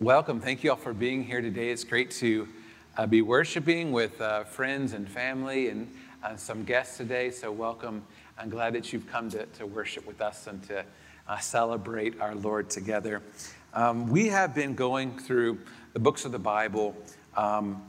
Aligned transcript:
Welcome. 0.00 0.38
Thank 0.38 0.62
you 0.62 0.70
all 0.70 0.76
for 0.76 0.94
being 0.94 1.24
here 1.24 1.40
today. 1.40 1.70
It's 1.70 1.82
great 1.82 2.12
to 2.12 2.46
uh, 2.96 3.08
be 3.08 3.20
worshiping 3.20 3.90
with 3.90 4.20
uh, 4.20 4.44
friends 4.44 4.92
and 4.92 5.08
family 5.08 5.70
and 5.70 5.92
uh, 6.22 6.36
some 6.36 6.62
guests 6.62 6.96
today. 6.96 7.32
So, 7.32 7.50
welcome. 7.50 8.04
I'm 8.38 8.48
glad 8.48 8.74
that 8.74 8.92
you've 8.92 9.08
come 9.08 9.28
to, 9.30 9.46
to 9.46 9.66
worship 9.66 10.06
with 10.06 10.20
us 10.20 10.46
and 10.46 10.62
to 10.68 10.84
uh, 11.26 11.38
celebrate 11.38 12.20
our 12.20 12.36
Lord 12.36 12.70
together. 12.70 13.22
Um, 13.74 14.06
we 14.06 14.28
have 14.28 14.54
been 14.54 14.76
going 14.76 15.18
through 15.18 15.58
the 15.94 15.98
books 15.98 16.24
of 16.24 16.30
the 16.30 16.38
Bible, 16.38 16.94
um, 17.36 17.82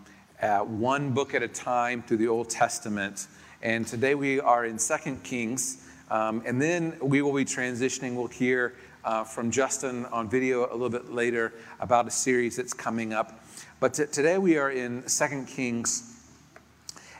one 0.65 1.11
book 1.11 1.35
at 1.35 1.43
a 1.43 1.47
time 1.47 2.01
through 2.01 2.17
the 2.17 2.27
Old 2.27 2.49
Testament. 2.49 3.27
And 3.61 3.85
today 3.85 4.15
we 4.15 4.39
are 4.39 4.65
in 4.65 4.79
Second 4.79 5.21
Kings. 5.21 5.85
Um, 6.09 6.41
and 6.43 6.59
then 6.59 6.97
we 7.03 7.21
will 7.21 7.33
be 7.33 7.45
transitioning. 7.45 8.15
We'll 8.15 8.25
hear 8.25 8.73
uh, 9.03 9.23
from 9.23 9.51
Justin 9.51 10.05
on 10.07 10.29
video 10.29 10.69
a 10.69 10.73
little 10.73 10.89
bit 10.89 11.11
later 11.11 11.53
about 11.79 12.07
a 12.07 12.11
series 12.11 12.55
that's 12.55 12.73
coming 12.73 13.13
up. 13.13 13.43
But 13.79 13.93
t- 13.93 14.05
today 14.05 14.37
we 14.37 14.57
are 14.57 14.71
in 14.71 15.07
Second 15.07 15.47
Kings. 15.47 16.15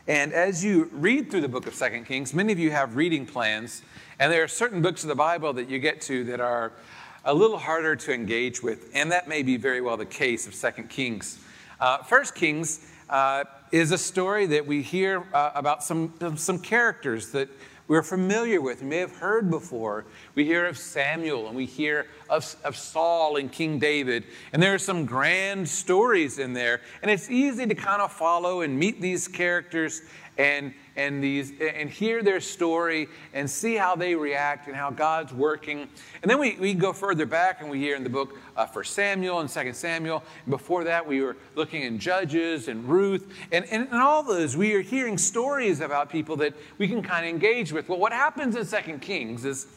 And 0.08 0.34
as 0.34 0.64
you 0.64 0.90
read 0.92 1.30
through 1.30 1.42
the 1.42 1.50
book 1.50 1.68
of 1.68 1.76
Second 1.76 2.06
Kings, 2.06 2.34
many 2.34 2.52
of 2.52 2.60
you 2.60 2.72
have 2.72 2.96
reading 2.96 3.26
plans, 3.26 3.84
and 4.20 4.32
there 4.32 4.44
are 4.44 4.48
certain 4.48 4.82
books 4.82 5.04
of 5.04 5.10
the 5.10 5.16
Bible 5.16 5.54
that 5.54 5.70
you 5.70 5.80
get 5.80 6.02
to 6.02 6.24
that 6.26 6.40
are 6.40 6.72
a 7.26 7.34
little 7.34 7.58
harder 7.58 7.96
to 7.96 8.14
engage 8.14 8.64
with, 8.64 8.90
and 8.94 9.12
that 9.12 9.28
may 9.28 9.44
be 9.44 9.58
very 9.58 9.82
well 9.82 9.98
the 9.98 10.06
case 10.06 10.48
of 10.48 10.56
Second 10.56 10.90
Kings. 10.90 11.40
Uh, 11.80 12.00
First 12.00 12.34
Kings 12.34 12.92
uh, 13.10 13.44
is 13.72 13.92
a 13.92 13.98
story 13.98 14.46
that 14.48 14.66
we 14.66 14.82
hear 14.82 15.24
uh, 15.34 15.52
about 15.56 15.84
some, 15.84 16.14
some 16.36 16.60
characters 16.60 17.32
that 17.32 17.50
we're 17.90 18.04
familiar 18.04 18.62
with, 18.62 18.84
we 18.84 18.88
may 18.88 19.00
have 19.00 19.16
heard 19.16 19.50
before. 19.50 20.06
We 20.36 20.46
hear 20.46 20.68
of 20.68 20.78
Samuel 20.78 21.48
and 21.48 21.58
we 21.58 21.66
hear 21.66 22.06
of, 22.30 22.56
of 22.64 22.78
Saul 22.78 23.38
and 23.38 23.52
King 23.52 23.80
David, 23.80 24.26
and 24.54 24.62
there 24.62 24.76
are 24.76 24.80
some 24.80 25.06
grand 25.06 25.68
stories 25.68 26.38
in 26.38 26.54
there. 26.54 26.82
And 27.02 27.10
it's 27.10 27.32
easy 27.32 27.66
to 27.66 27.74
kind 27.74 28.02
of 28.02 28.14
follow 28.14 28.62
and 28.62 28.78
meet 28.78 29.02
these 29.02 29.28
characters 29.28 30.04
and, 30.38 30.74
and, 31.00 31.24
these, 31.24 31.54
and 31.62 31.90
hear 31.90 32.22
their 32.22 32.42
story 32.42 33.08
and 33.34 33.50
see 33.50 33.76
how 33.76 33.96
they 33.96 34.16
react 34.16 34.68
and 34.68 34.76
how 34.76 34.90
God's 34.92 35.34
working. 35.34 35.88
And 36.22 36.30
then 36.30 36.40
we, 36.40 36.58
we 36.60 36.74
go 36.74 36.92
further 36.92 37.26
back 37.26 37.62
and 37.62 37.70
we 37.70 37.80
hear 37.80 37.96
in 37.96 38.04
the 38.04 38.10
book 38.10 38.38
uh, 38.58 38.66
for 38.66 38.84
Samuel 38.84 39.40
and 39.40 39.50
Second 39.50 39.76
Samuel. 39.76 40.24
Before 40.50 40.84
that, 40.84 41.08
we 41.08 41.22
were 41.22 41.38
looking 41.56 41.84
in 41.84 42.00
Judges 42.00 42.68
and 42.68 42.84
Ruth. 42.84 43.34
And, 43.54 43.64
and 43.72 43.88
in 43.88 43.94
all 43.94 44.24
those, 44.24 44.58
we 44.58 44.74
are 44.74 44.82
hearing 44.82 45.18
stories 45.18 45.80
about 45.80 46.10
people 46.10 46.36
that 46.38 46.54
we 46.78 46.90
can 46.90 47.02
kind 47.02 47.26
of 47.26 47.30
engage 47.30 47.72
with. 47.72 47.88
Well, 47.88 48.00
what 48.00 48.12
happens 48.12 48.58
in 48.58 48.66
Second 48.66 49.00
Kings 49.00 49.46
is 49.46 49.68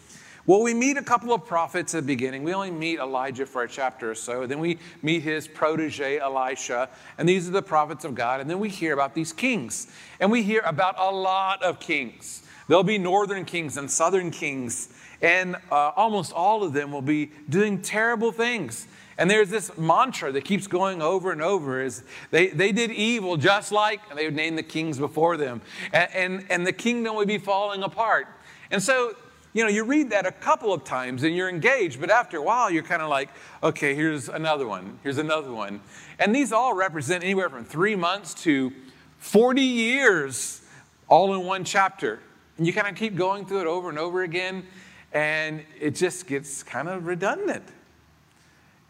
well, 0.45 0.61
we 0.61 0.75
meet 0.75 0.97
a 0.97 1.03
couple 1.03 1.33
of 1.33 1.47
prophets 1.47 1.95
at 1.95 2.03
the 2.03 2.07
beginning. 2.07 2.43
We 2.43 2.53
only 2.53 2.73
meet 2.73 2.99
Elijah 2.99 3.47
for 3.47 3.63
a 3.63 3.69
chapter 3.69 4.11
or 4.11 4.15
so. 4.17 4.45
Then 4.45 4.59
we 4.59 4.79
meet 5.01 5.23
his 5.23 5.47
protege, 5.47 6.19
Elisha. 6.19 6.89
And 7.17 7.29
these 7.29 7.49
are 7.49 7.53
the 7.53 7.63
prophets 7.63 8.05
of 8.05 8.17
God. 8.17 8.41
And 8.41 8.51
then 8.51 8.59
we 8.59 8.69
hear 8.69 8.93
about 8.93 9.15
these 9.15 9.33
kings. 9.33 9.87
And 10.19 10.33
we 10.33 10.43
hear 10.43 10.61
about 10.65 10.97
a 10.99 11.13
lot 11.13 11.63
of 11.63 11.79
kings. 11.79 12.43
There'll 12.67 12.83
be 12.83 12.99
northern 12.99 13.45
kings 13.45 13.77
and 13.77 13.89
southern 13.89 14.33
kings. 14.33 14.89
And 15.21 15.55
uh, 15.71 15.93
almost 15.95 16.33
all 16.33 16.65
of 16.65 16.73
them 16.73 16.91
will 16.91 17.03
be 17.03 17.31
doing 17.49 17.81
terrible 17.81 18.33
things. 18.33 18.89
And 19.19 19.31
there's 19.31 19.51
this 19.51 19.77
mantra 19.79 20.33
that 20.33 20.45
keeps 20.45 20.67
going 20.67 21.01
over 21.01 21.31
and 21.31 21.41
over 21.41 21.81
is 21.81 22.03
they, 22.33 22.49
they 22.49 22.73
did 22.73 22.91
evil 22.91 23.37
just 23.37 23.71
like, 23.71 24.01
and 24.11 24.19
they 24.19 24.25
would 24.25 24.35
name 24.35 24.57
the 24.57 24.65
kings 24.65 24.99
before 24.99 25.37
them. 25.37 25.61
And, 25.93 26.11
and, 26.15 26.47
and 26.51 26.67
the 26.67 26.73
kingdom 26.73 27.15
would 27.15 27.29
be 27.29 27.39
falling 27.39 27.85
apart. 27.85 28.27
And 28.73 28.83
so 28.83 29.15
you 29.55 29.63
know, 29.63 29.69
you 29.69 29.85
read 29.85 30.11
that 30.11 30.25
a 30.25 30.33
couple 30.33 30.73
of 30.73 30.83
times 30.85 31.25
and 31.25 31.37
you're 31.37 31.49
engaged, 31.49 32.01
but 32.01 32.11
after 32.11 32.39
a 32.39 32.43
while, 32.43 32.71
you're 32.71 32.83
kind 32.83 33.03
of 33.03 33.11
like, 33.11 33.29
okay, 33.63 33.95
here's 33.95 34.29
another 34.29 34.67
one, 34.67 34.99
here's 35.03 35.19
another 35.19 35.53
one. 35.53 35.81
And 36.19 36.35
these 36.35 36.53
all 36.53 36.75
represent 36.75 37.23
anywhere 37.23 37.51
from 37.51 37.65
three 37.65 37.95
months 37.95 38.33
to 38.45 38.73
40 39.19 39.61
years, 39.61 40.63
all 41.07 41.35
in 41.35 41.45
one 41.45 41.65
chapter. 41.65 42.21
And 42.57 42.67
you 42.67 42.73
kind 42.73 42.89
of 42.89 42.95
keep 42.95 43.15
going 43.15 43.45
through 43.45 43.61
it 43.61 43.67
over 43.67 43.91
and 43.91 43.99
over 43.99 44.23
again, 44.23 44.67
and 45.13 45.63
it 45.79 45.97
just 45.97 46.27
gets 46.27 46.63
kind 46.63 46.89
of 46.89 47.07
redundant. 47.07 47.65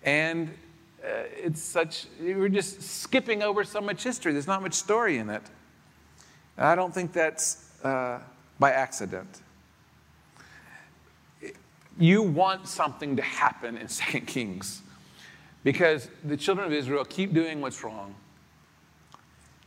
And 0.04 0.48
uh, 1.04 1.24
it's 1.36 1.60
such, 1.60 2.06
we're 2.20 2.48
just 2.48 2.82
skipping 2.82 3.42
over 3.42 3.64
so 3.64 3.80
much 3.80 4.04
history. 4.04 4.32
There's 4.32 4.46
not 4.46 4.62
much 4.62 4.74
story 4.74 5.18
in 5.18 5.28
it. 5.28 5.42
And 6.56 6.66
I 6.66 6.76
don't 6.76 6.94
think 6.94 7.12
that's 7.12 7.68
uh, 7.82 8.20
by 8.60 8.70
accident 8.70 9.40
you 11.98 12.22
want 12.22 12.66
something 12.66 13.16
to 13.16 13.22
happen 13.22 13.76
in 13.76 13.88
Second 14.02 14.26
Kings 14.26 14.82
because 15.64 16.08
the 16.24 16.36
children 16.36 16.66
of 16.66 16.72
Israel 16.72 17.04
keep 17.04 17.32
doing 17.32 17.60
what's 17.60 17.82
wrong. 17.84 18.14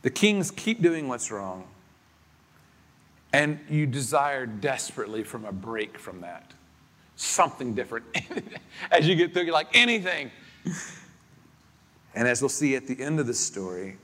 The 0.02 0.10
kings 0.10 0.50
keep 0.50 0.82
doing 0.82 1.08
what's 1.08 1.30
wrong. 1.30 1.64
And 3.32 3.58
you 3.68 3.86
desire 3.86 4.46
desperately 4.46 5.24
from 5.24 5.44
a 5.44 5.52
break 5.52 5.98
from 5.98 6.20
that. 6.20 6.52
Something 7.16 7.74
different. 7.74 8.06
as 8.90 9.08
you 9.08 9.14
get 9.16 9.32
through, 9.32 9.42
you're 9.42 9.52
like, 9.52 9.74
anything. 9.74 10.30
And 12.14 12.28
as 12.28 12.40
we'll 12.40 12.48
see 12.48 12.76
at 12.76 12.86
the 12.86 13.00
end 13.02 13.20
of 13.20 13.26
the 13.26 13.34
story, 13.34 13.96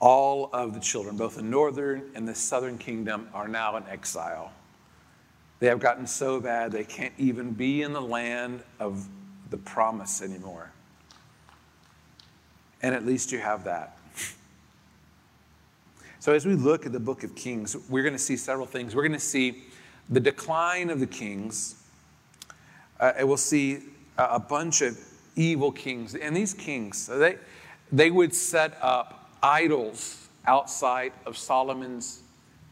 all 0.00 0.50
of 0.52 0.74
the 0.74 0.80
children, 0.80 1.16
both 1.16 1.36
the 1.36 1.42
northern 1.42 2.10
and 2.14 2.26
the 2.26 2.34
southern 2.34 2.78
kingdom, 2.78 3.28
are 3.32 3.48
now 3.48 3.76
in 3.76 3.84
exile. 3.86 4.52
They 5.60 5.66
have 5.66 5.80
gotten 5.80 6.06
so 6.06 6.40
bad 6.40 6.72
they 6.72 6.84
can't 6.84 7.14
even 7.18 7.52
be 7.52 7.82
in 7.82 7.92
the 7.92 8.00
land 8.00 8.62
of 8.78 9.08
the 9.50 9.56
promise 9.56 10.22
anymore. 10.22 10.70
And 12.82 12.94
at 12.94 13.04
least 13.04 13.32
you 13.32 13.38
have 13.38 13.64
that. 13.64 13.96
So, 16.20 16.32
as 16.32 16.44
we 16.44 16.54
look 16.54 16.84
at 16.84 16.92
the 16.92 17.00
book 17.00 17.24
of 17.24 17.34
Kings, 17.34 17.76
we're 17.88 18.02
going 18.02 18.14
to 18.14 18.18
see 18.18 18.36
several 18.36 18.66
things. 18.66 18.94
We're 18.94 19.02
going 19.02 19.12
to 19.12 19.18
see 19.18 19.62
the 20.08 20.20
decline 20.20 20.90
of 20.90 21.00
the 21.00 21.06
kings, 21.06 21.82
uh, 22.98 23.12
and 23.16 23.28
we'll 23.28 23.36
see 23.36 23.80
a 24.16 24.40
bunch 24.40 24.82
of 24.82 24.98
evil 25.36 25.70
kings. 25.70 26.14
And 26.14 26.36
these 26.36 26.54
kings, 26.54 27.06
they, 27.06 27.36
they 27.92 28.10
would 28.10 28.34
set 28.34 28.76
up 28.82 29.30
idols 29.42 30.28
outside 30.46 31.12
of 31.26 31.36
Solomon's 31.36 32.22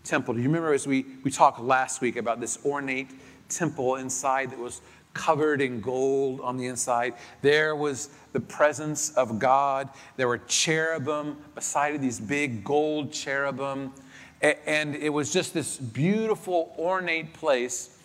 temple. 0.07 0.35
Do 0.35 0.41
you 0.41 0.49
remember 0.49 0.73
as 0.73 0.87
we, 0.87 1.07
we 1.23 1.31
talked 1.31 1.61
last 1.61 2.01
week 2.01 2.17
about 2.17 2.41
this 2.41 2.59
ornate 2.65 3.11
temple 3.49 3.97
inside 3.97 4.51
that 4.51 4.59
was 4.59 4.81
covered 5.15 5.61
in 5.61 5.81
gold 5.81 6.41
on 6.41 6.57
the 6.57 6.67
inside? 6.67 7.15
There 7.43 7.75
was 7.75 8.11
the 8.33 8.41
presence 8.41 9.11
of 9.11 9.39
God. 9.39 9.89
There 10.17 10.29
were 10.29 10.39
cherubim 10.39 11.37
beside 11.55 12.01
these 12.01 12.21
big 12.21 12.65
gold 12.65 13.13
cherubim. 13.13 13.93
And 14.41 14.95
it 14.95 15.09
was 15.09 15.33
just 15.33 15.55
this 15.55 15.77
beautiful, 15.79 16.75
ornate 16.79 17.33
place 17.35 17.99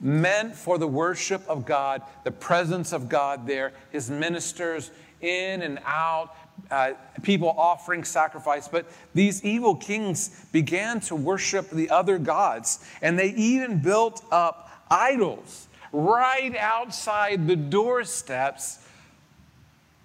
meant 0.00 0.54
for 0.54 0.78
the 0.78 0.86
worship 0.86 1.42
of 1.48 1.64
God, 1.64 2.02
the 2.24 2.30
presence 2.30 2.92
of 2.92 3.08
God 3.08 3.46
there, 3.46 3.72
his 3.90 4.10
ministers 4.10 4.90
in 5.20 5.62
and 5.62 5.78
out, 5.84 6.34
uh, 6.70 6.92
people 7.22 7.48
offering 7.56 8.04
sacrifice, 8.04 8.68
but 8.68 8.86
these 9.14 9.44
evil 9.44 9.74
kings 9.74 10.44
began 10.52 11.00
to 11.00 11.14
worship 11.14 11.70
the 11.70 11.90
other 11.90 12.18
gods, 12.18 12.84
and 13.02 13.18
they 13.18 13.28
even 13.30 13.80
built 13.80 14.24
up 14.30 14.70
idols 14.90 15.68
right 15.92 16.56
outside 16.56 17.46
the 17.46 17.56
doorsteps 17.56 18.84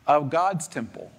of 0.06 0.30
God's 0.30 0.68
temple. 0.68 1.12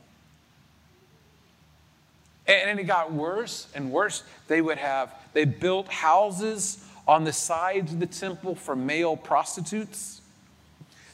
And 2.46 2.80
it 2.80 2.84
got 2.84 3.12
worse 3.12 3.68
and 3.74 3.92
worse. 3.92 4.24
They 4.48 4.60
would 4.60 4.78
have, 4.78 5.14
they 5.32 5.44
built 5.44 5.88
houses 5.88 6.84
on 7.06 7.24
the 7.24 7.32
sides 7.32 7.92
of 7.92 8.00
the 8.00 8.06
temple 8.06 8.54
for 8.54 8.74
male 8.74 9.16
prostitutes. 9.16 10.20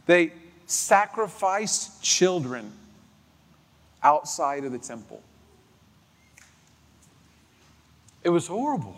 They 0.07 0.33
sacrificed 0.67 2.03
children 2.03 2.73
outside 4.07 4.65
of 4.65 4.71
the 4.71 4.79
temple. 4.79 5.21
It 8.23 8.31
was 8.31 8.47
horrible. 8.47 8.97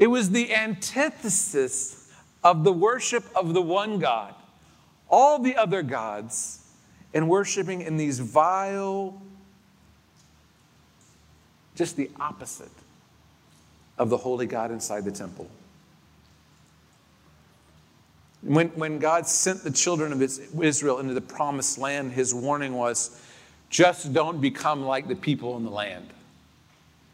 It 0.00 0.08
was 0.08 0.30
the 0.30 0.52
antithesis 0.52 2.12
of 2.42 2.64
the 2.64 2.72
worship 2.72 3.24
of 3.36 3.54
the 3.54 3.62
one 3.62 4.00
God. 4.00 4.34
All 5.08 5.38
the 5.38 5.56
other 5.56 5.82
gods, 5.82 6.60
and 7.14 7.28
worshiping 7.28 7.82
in 7.82 7.96
these 7.96 8.18
vile, 8.18 9.22
just 11.76 11.96
the 11.96 12.10
opposite 12.18 12.68
of 13.96 14.10
the 14.10 14.16
holy 14.16 14.46
God 14.46 14.72
inside 14.72 15.04
the 15.04 15.12
temple. 15.12 15.48
When, 18.44 18.68
when 18.68 18.98
God 18.98 19.26
sent 19.26 19.64
the 19.64 19.70
children 19.70 20.12
of 20.12 20.22
Israel 20.22 20.98
into 20.98 21.14
the 21.14 21.20
promised 21.20 21.78
land, 21.78 22.12
his 22.12 22.34
warning 22.34 22.74
was 22.74 23.20
just 23.70 24.12
don't 24.12 24.40
become 24.40 24.84
like 24.84 25.08
the 25.08 25.16
people 25.16 25.56
in 25.56 25.64
the 25.64 25.70
land. 25.70 26.10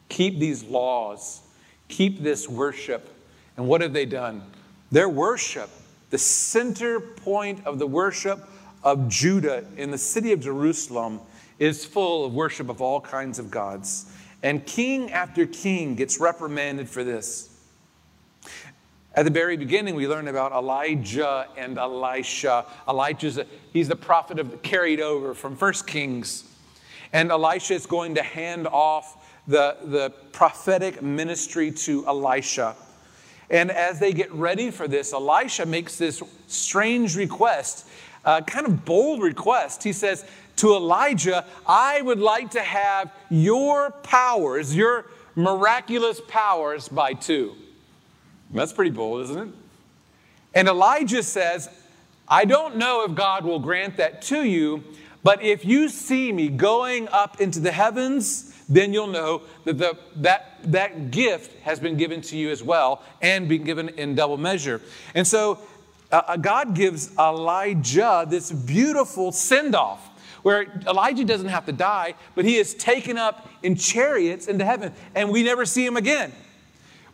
Keep 0.08 0.38
these 0.38 0.64
laws, 0.64 1.40
keep 1.88 2.20
this 2.22 2.48
worship. 2.48 3.08
And 3.56 3.68
what 3.68 3.80
have 3.80 3.92
they 3.92 4.06
done? 4.06 4.42
Their 4.90 5.08
worship 5.08 5.70
the 6.10 6.18
center 6.18 7.00
point 7.00 7.64
of 7.64 7.78
the 7.78 7.86
worship 7.86 8.40
of 8.82 9.08
Judah 9.08 9.64
in 9.76 9.90
the 9.90 9.98
city 9.98 10.32
of 10.32 10.40
Jerusalem 10.40 11.20
is 11.58 11.84
full 11.84 12.24
of 12.24 12.34
worship 12.34 12.68
of 12.68 12.82
all 12.82 13.00
kinds 13.00 13.38
of 13.38 13.50
gods. 13.50 14.12
And 14.42 14.66
king 14.66 15.12
after 15.12 15.46
king 15.46 15.94
gets 15.94 16.18
reprimanded 16.18 16.88
for 16.88 17.04
this. 17.04 17.49
At 19.14 19.24
the 19.24 19.30
very 19.30 19.56
beginning, 19.56 19.96
we 19.96 20.06
learn 20.06 20.28
about 20.28 20.52
Elijah 20.52 21.48
and 21.56 21.78
Elisha. 21.78 22.64
Elijah's 22.88 23.38
a, 23.38 23.46
he's 23.72 23.88
the 23.88 23.96
prophet 23.96 24.38
of 24.38 24.62
carried 24.62 25.00
over 25.00 25.34
from 25.34 25.56
First 25.56 25.86
Kings. 25.86 26.44
And 27.12 27.32
Elisha 27.32 27.74
is 27.74 27.86
going 27.86 28.14
to 28.14 28.22
hand 28.22 28.68
off 28.68 29.28
the, 29.48 29.76
the 29.82 30.10
prophetic 30.30 31.02
ministry 31.02 31.72
to 31.72 32.06
Elisha. 32.06 32.76
And 33.50 33.72
as 33.72 33.98
they 33.98 34.12
get 34.12 34.32
ready 34.32 34.70
for 34.70 34.86
this, 34.86 35.12
Elisha 35.12 35.66
makes 35.66 35.98
this 35.98 36.22
strange 36.46 37.16
request, 37.16 37.88
kind 38.24 38.64
of 38.64 38.84
bold 38.84 39.22
request. 39.22 39.82
He 39.82 39.92
says 39.92 40.24
to 40.56 40.76
Elijah, 40.76 41.44
I 41.66 42.00
would 42.00 42.20
like 42.20 42.52
to 42.52 42.60
have 42.60 43.12
your 43.28 43.90
powers, 43.90 44.76
your 44.76 45.06
miraculous 45.34 46.20
powers, 46.28 46.88
by 46.88 47.14
two. 47.14 47.56
That's 48.52 48.72
pretty 48.72 48.90
bold, 48.90 49.22
isn't 49.22 49.38
it? 49.38 49.48
And 50.54 50.68
Elijah 50.68 51.22
says, 51.22 51.68
I 52.28 52.44
don't 52.44 52.76
know 52.76 53.04
if 53.04 53.14
God 53.14 53.44
will 53.44 53.58
grant 53.58 53.96
that 53.98 54.22
to 54.22 54.42
you, 54.42 54.84
but 55.22 55.42
if 55.42 55.64
you 55.64 55.88
see 55.88 56.32
me 56.32 56.48
going 56.48 57.08
up 57.08 57.40
into 57.40 57.60
the 57.60 57.72
heavens, 57.72 58.54
then 58.68 58.92
you'll 58.92 59.06
know 59.06 59.42
that 59.64 59.78
the, 59.78 59.98
that, 60.16 60.58
that 60.64 61.10
gift 61.10 61.58
has 61.60 61.78
been 61.78 61.96
given 61.96 62.20
to 62.22 62.36
you 62.36 62.50
as 62.50 62.62
well 62.62 63.02
and 63.20 63.48
been 63.48 63.64
given 63.64 63.90
in 63.90 64.14
double 64.14 64.38
measure. 64.38 64.80
And 65.14 65.26
so 65.26 65.58
uh, 66.10 66.22
uh 66.26 66.36
God 66.36 66.74
gives 66.74 67.16
Elijah 67.18 68.24
this 68.28 68.50
beautiful 68.50 69.32
send 69.32 69.74
off 69.74 70.06
where 70.42 70.82
Elijah 70.86 71.24
doesn't 71.24 71.48
have 71.48 71.66
to 71.66 71.72
die, 71.72 72.14
but 72.34 72.44
he 72.44 72.56
is 72.56 72.74
taken 72.74 73.18
up 73.18 73.48
in 73.62 73.76
chariots 73.76 74.46
into 74.46 74.64
heaven, 74.64 74.92
and 75.14 75.28
we 75.28 75.42
never 75.42 75.66
see 75.66 75.84
him 75.84 75.96
again, 75.96 76.32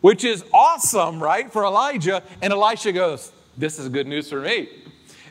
which 0.07 0.23
is 0.23 0.45
awesome, 0.53 1.21
right, 1.21 1.51
for 1.51 1.65
Elijah. 1.65 2.23
And 2.41 2.53
Elisha 2.53 2.93
goes, 2.93 3.29
This 3.57 3.77
is 3.77 3.89
good 3.89 4.07
news 4.07 4.29
for 4.29 4.39
me. 4.39 4.69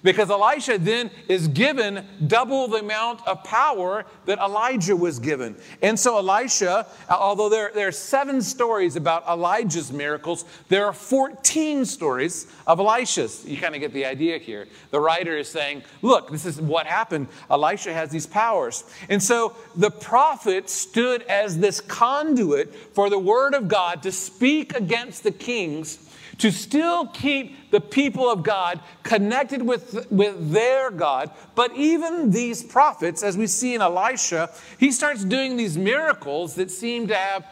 Because 0.06 0.30
Elisha 0.30 0.78
then 0.78 1.10
is 1.26 1.48
given 1.48 2.06
double 2.28 2.68
the 2.68 2.76
amount 2.76 3.26
of 3.26 3.42
power 3.42 4.04
that 4.26 4.38
Elijah 4.38 4.94
was 4.94 5.18
given. 5.18 5.56
And 5.82 5.98
so, 5.98 6.16
Elisha, 6.16 6.86
uh, 7.08 7.12
although 7.12 7.48
there, 7.48 7.72
there 7.74 7.88
are 7.88 7.92
seven 7.92 8.40
stories 8.40 8.94
about 8.94 9.26
Elijah's 9.28 9.92
miracles, 9.92 10.44
there 10.68 10.86
are 10.86 10.92
14 10.92 11.84
stories 11.84 12.46
of 12.68 12.78
Elisha's. 12.78 13.44
You 13.44 13.56
kind 13.56 13.74
of 13.74 13.80
get 13.80 13.92
the 13.92 14.04
idea 14.04 14.38
here. 14.38 14.68
The 14.92 15.00
writer 15.00 15.36
is 15.36 15.48
saying, 15.48 15.82
look, 16.02 16.30
this 16.30 16.46
is 16.46 16.60
what 16.60 16.86
happened. 16.86 17.26
Elisha 17.50 17.92
has 17.92 18.08
these 18.08 18.28
powers. 18.28 18.84
And 19.08 19.20
so, 19.20 19.56
the 19.74 19.90
prophet 19.90 20.70
stood 20.70 21.22
as 21.22 21.58
this 21.58 21.80
conduit 21.80 22.72
for 22.72 23.10
the 23.10 23.18
word 23.18 23.54
of 23.54 23.66
God 23.66 24.04
to 24.04 24.12
speak 24.12 24.76
against 24.76 25.24
the 25.24 25.32
kings 25.32 26.05
to 26.38 26.52
still 26.52 27.06
keep 27.06 27.70
the 27.70 27.80
people 27.80 28.30
of 28.30 28.42
God 28.42 28.80
connected 29.02 29.62
with, 29.62 30.10
with 30.10 30.52
their 30.52 30.90
God. 30.90 31.30
But 31.54 31.74
even 31.74 32.30
these 32.30 32.62
prophets, 32.62 33.22
as 33.22 33.36
we 33.36 33.46
see 33.46 33.74
in 33.74 33.80
Elisha, 33.80 34.50
he 34.78 34.92
starts 34.92 35.24
doing 35.24 35.56
these 35.56 35.78
miracles 35.78 36.54
that 36.56 36.70
seem 36.70 37.08
to 37.08 37.14
have 37.14 37.46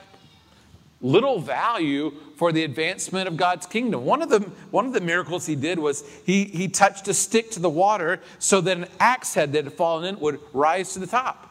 little 1.00 1.38
value 1.38 2.12
for 2.36 2.50
the 2.50 2.64
advancement 2.64 3.28
of 3.28 3.36
God's 3.36 3.66
kingdom. 3.66 4.04
One 4.04 4.22
of 4.22 4.30
the, 4.30 4.40
one 4.70 4.86
of 4.86 4.92
the 4.92 5.00
miracles 5.00 5.46
he 5.46 5.54
did 5.54 5.78
was 5.78 6.02
he, 6.24 6.44
he 6.44 6.68
touched 6.68 7.06
a 7.08 7.14
stick 7.14 7.50
to 7.52 7.60
the 7.60 7.68
water 7.68 8.20
so 8.38 8.60
that 8.62 8.76
an 8.76 8.86
axe 8.98 9.34
head 9.34 9.52
that 9.52 9.64
had 9.64 9.72
fallen 9.74 10.04
in 10.04 10.20
would 10.20 10.40
rise 10.52 10.94
to 10.94 10.98
the 10.98 11.06
top. 11.06 11.50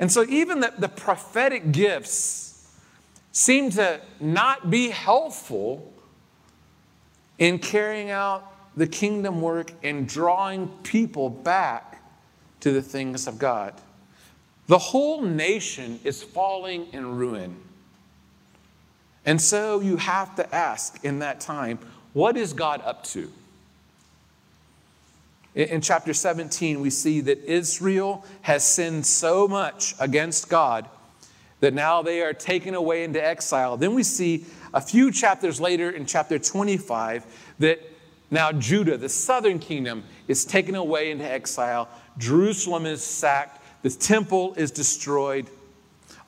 And 0.00 0.10
so 0.10 0.24
even 0.24 0.60
the, 0.60 0.72
the 0.76 0.88
prophetic 0.88 1.70
gifts 1.70 2.72
seem 3.30 3.70
to 3.70 4.00
not 4.20 4.68
be 4.68 4.90
helpful 4.90 5.93
in 7.38 7.58
carrying 7.58 8.10
out 8.10 8.50
the 8.76 8.86
kingdom 8.86 9.40
work 9.40 9.72
and 9.82 10.08
drawing 10.08 10.68
people 10.82 11.30
back 11.30 12.02
to 12.60 12.72
the 12.72 12.82
things 12.82 13.26
of 13.26 13.38
God. 13.38 13.74
The 14.66 14.78
whole 14.78 15.22
nation 15.22 16.00
is 16.04 16.22
falling 16.22 16.86
in 16.92 17.16
ruin. 17.16 17.56
And 19.26 19.40
so 19.40 19.80
you 19.80 19.96
have 19.96 20.34
to 20.36 20.54
ask 20.54 21.04
in 21.04 21.20
that 21.20 21.40
time, 21.40 21.78
what 22.12 22.36
is 22.36 22.52
God 22.52 22.80
up 22.84 23.04
to? 23.04 23.30
In 25.54 25.80
chapter 25.80 26.12
17, 26.12 26.80
we 26.80 26.90
see 26.90 27.20
that 27.20 27.44
Israel 27.44 28.24
has 28.42 28.64
sinned 28.64 29.06
so 29.06 29.46
much 29.46 29.94
against 30.00 30.48
God 30.48 30.88
that 31.64 31.72
now 31.72 32.02
they 32.02 32.20
are 32.20 32.34
taken 32.34 32.74
away 32.74 33.04
into 33.04 33.24
exile. 33.24 33.78
Then 33.78 33.94
we 33.94 34.02
see 34.02 34.44
a 34.74 34.82
few 34.82 35.10
chapters 35.10 35.62
later, 35.62 35.88
in 35.88 36.04
chapter 36.04 36.38
25, 36.38 37.24
that 37.60 37.80
now 38.30 38.52
Judah, 38.52 38.98
the 38.98 39.08
southern 39.08 39.58
kingdom, 39.58 40.04
is 40.28 40.44
taken 40.44 40.74
away 40.74 41.10
into 41.10 41.24
exile. 41.24 41.88
Jerusalem 42.18 42.84
is 42.84 43.02
sacked. 43.02 43.62
The 43.80 43.88
temple 43.88 44.52
is 44.58 44.72
destroyed. 44.72 45.48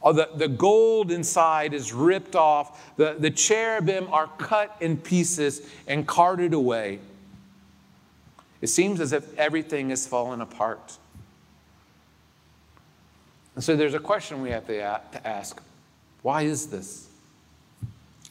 Oh, 0.02 0.14
the, 0.14 0.30
the 0.34 0.48
gold 0.48 1.10
inside 1.10 1.74
is 1.74 1.92
ripped 1.92 2.34
off. 2.34 2.96
The, 2.96 3.16
the 3.18 3.30
cherubim 3.30 4.08
are 4.12 4.28
cut 4.38 4.74
in 4.80 4.96
pieces 4.96 5.68
and 5.86 6.06
carted 6.06 6.54
away. 6.54 6.98
It 8.62 8.68
seems 8.68 9.00
as 9.00 9.12
if 9.12 9.38
everything 9.38 9.90
has 9.90 10.06
fallen 10.06 10.40
apart. 10.40 10.96
And 13.56 13.64
so 13.64 13.74
there's 13.74 13.94
a 13.94 13.98
question 13.98 14.42
we 14.42 14.50
have 14.50 14.66
to 14.68 15.26
ask 15.26 15.60
why 16.22 16.42
is 16.42 16.68
this? 16.68 17.08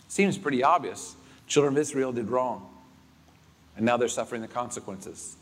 Seems 0.08 0.38
pretty 0.38 0.64
obvious. 0.64 1.16
Children 1.48 1.74
of 1.74 1.78
Israel 1.78 2.12
did 2.12 2.30
wrong, 2.30 2.70
and 3.76 3.86
now 3.86 3.98
they're 3.98 4.08
suffering 4.08 4.42
the 4.42 4.48
consequences. 4.48 5.36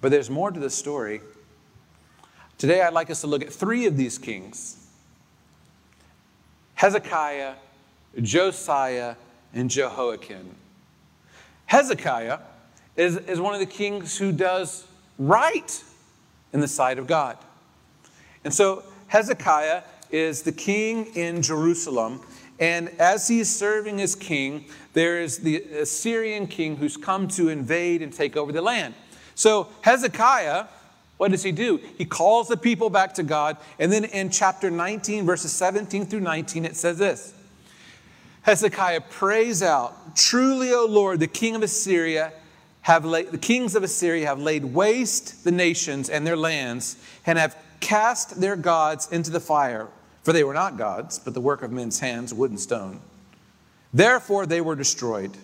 But 0.00 0.10
there's 0.10 0.30
more 0.30 0.50
to 0.50 0.58
the 0.58 0.70
story. 0.70 1.20
Today, 2.58 2.82
I'd 2.82 2.92
like 2.92 3.10
us 3.10 3.20
to 3.20 3.26
look 3.26 3.42
at 3.42 3.52
three 3.52 3.86
of 3.86 3.96
these 3.96 4.18
kings 4.18 4.88
Hezekiah, 6.74 7.54
Josiah, 8.20 9.14
and 9.54 9.70
Jehoiakim. 9.70 10.54
Hezekiah 11.66 12.38
is, 12.96 13.16
is 13.16 13.40
one 13.40 13.54
of 13.54 13.60
the 13.60 13.66
kings 13.66 14.18
who 14.18 14.32
does 14.32 14.86
right 15.18 15.84
in 16.52 16.60
the 16.60 16.68
sight 16.68 16.98
of 16.98 17.06
God. 17.06 17.36
And 18.44 18.52
so 18.52 18.84
Hezekiah 19.08 19.82
is 20.10 20.42
the 20.42 20.52
king 20.52 21.06
in 21.14 21.42
Jerusalem, 21.42 22.20
and 22.58 22.90
as 23.00 23.28
he's 23.28 23.54
serving 23.54 24.00
as 24.00 24.14
king, 24.14 24.66
there 24.92 25.20
is 25.20 25.38
the 25.38 25.56
Assyrian 25.62 26.46
king 26.46 26.76
who's 26.76 26.96
come 26.96 27.26
to 27.28 27.48
invade 27.48 28.02
and 28.02 28.12
take 28.12 28.36
over 28.36 28.52
the 28.52 28.62
land. 28.62 28.94
So 29.34 29.68
Hezekiah, 29.80 30.66
what 31.16 31.30
does 31.30 31.42
he 31.42 31.52
do? 31.52 31.80
He 31.98 32.04
calls 32.04 32.48
the 32.48 32.56
people 32.56 32.90
back 32.90 33.14
to 33.14 33.22
God. 33.22 33.56
And 33.78 33.90
then 33.90 34.04
in 34.04 34.30
chapter 34.30 34.70
19, 34.70 35.24
verses 35.24 35.52
17 35.52 36.06
through 36.06 36.20
19, 36.20 36.64
it 36.64 36.76
says 36.76 36.98
this 36.98 37.34
Hezekiah 38.42 39.02
prays 39.02 39.62
out, 39.62 40.16
Truly, 40.16 40.72
O 40.72 40.84
Lord, 40.84 41.20
the 41.20 41.26
king 41.26 41.54
of 41.54 41.62
Assyria 41.62 42.32
have 42.82 43.04
laid, 43.04 43.30
the 43.30 43.38
kings 43.38 43.74
of 43.74 43.82
Assyria 43.82 44.26
have 44.26 44.40
laid 44.40 44.64
waste 44.64 45.44
the 45.44 45.52
nations 45.52 46.10
and 46.10 46.26
their 46.26 46.36
lands 46.36 46.96
and 47.24 47.38
have 47.38 47.56
cast 47.82 48.40
their 48.40 48.56
gods 48.56 49.08
into 49.12 49.30
the 49.30 49.40
fire. 49.40 49.88
For 50.22 50.32
they 50.32 50.44
were 50.44 50.54
not 50.54 50.78
gods, 50.78 51.18
but 51.18 51.34
the 51.34 51.40
work 51.40 51.62
of 51.62 51.72
men's 51.72 51.98
hands, 51.98 52.32
wood 52.32 52.50
and 52.50 52.60
stone. 52.60 53.00
Therefore 53.92 54.46
they 54.46 54.60
were 54.60 54.76
destroyed. 54.76 55.36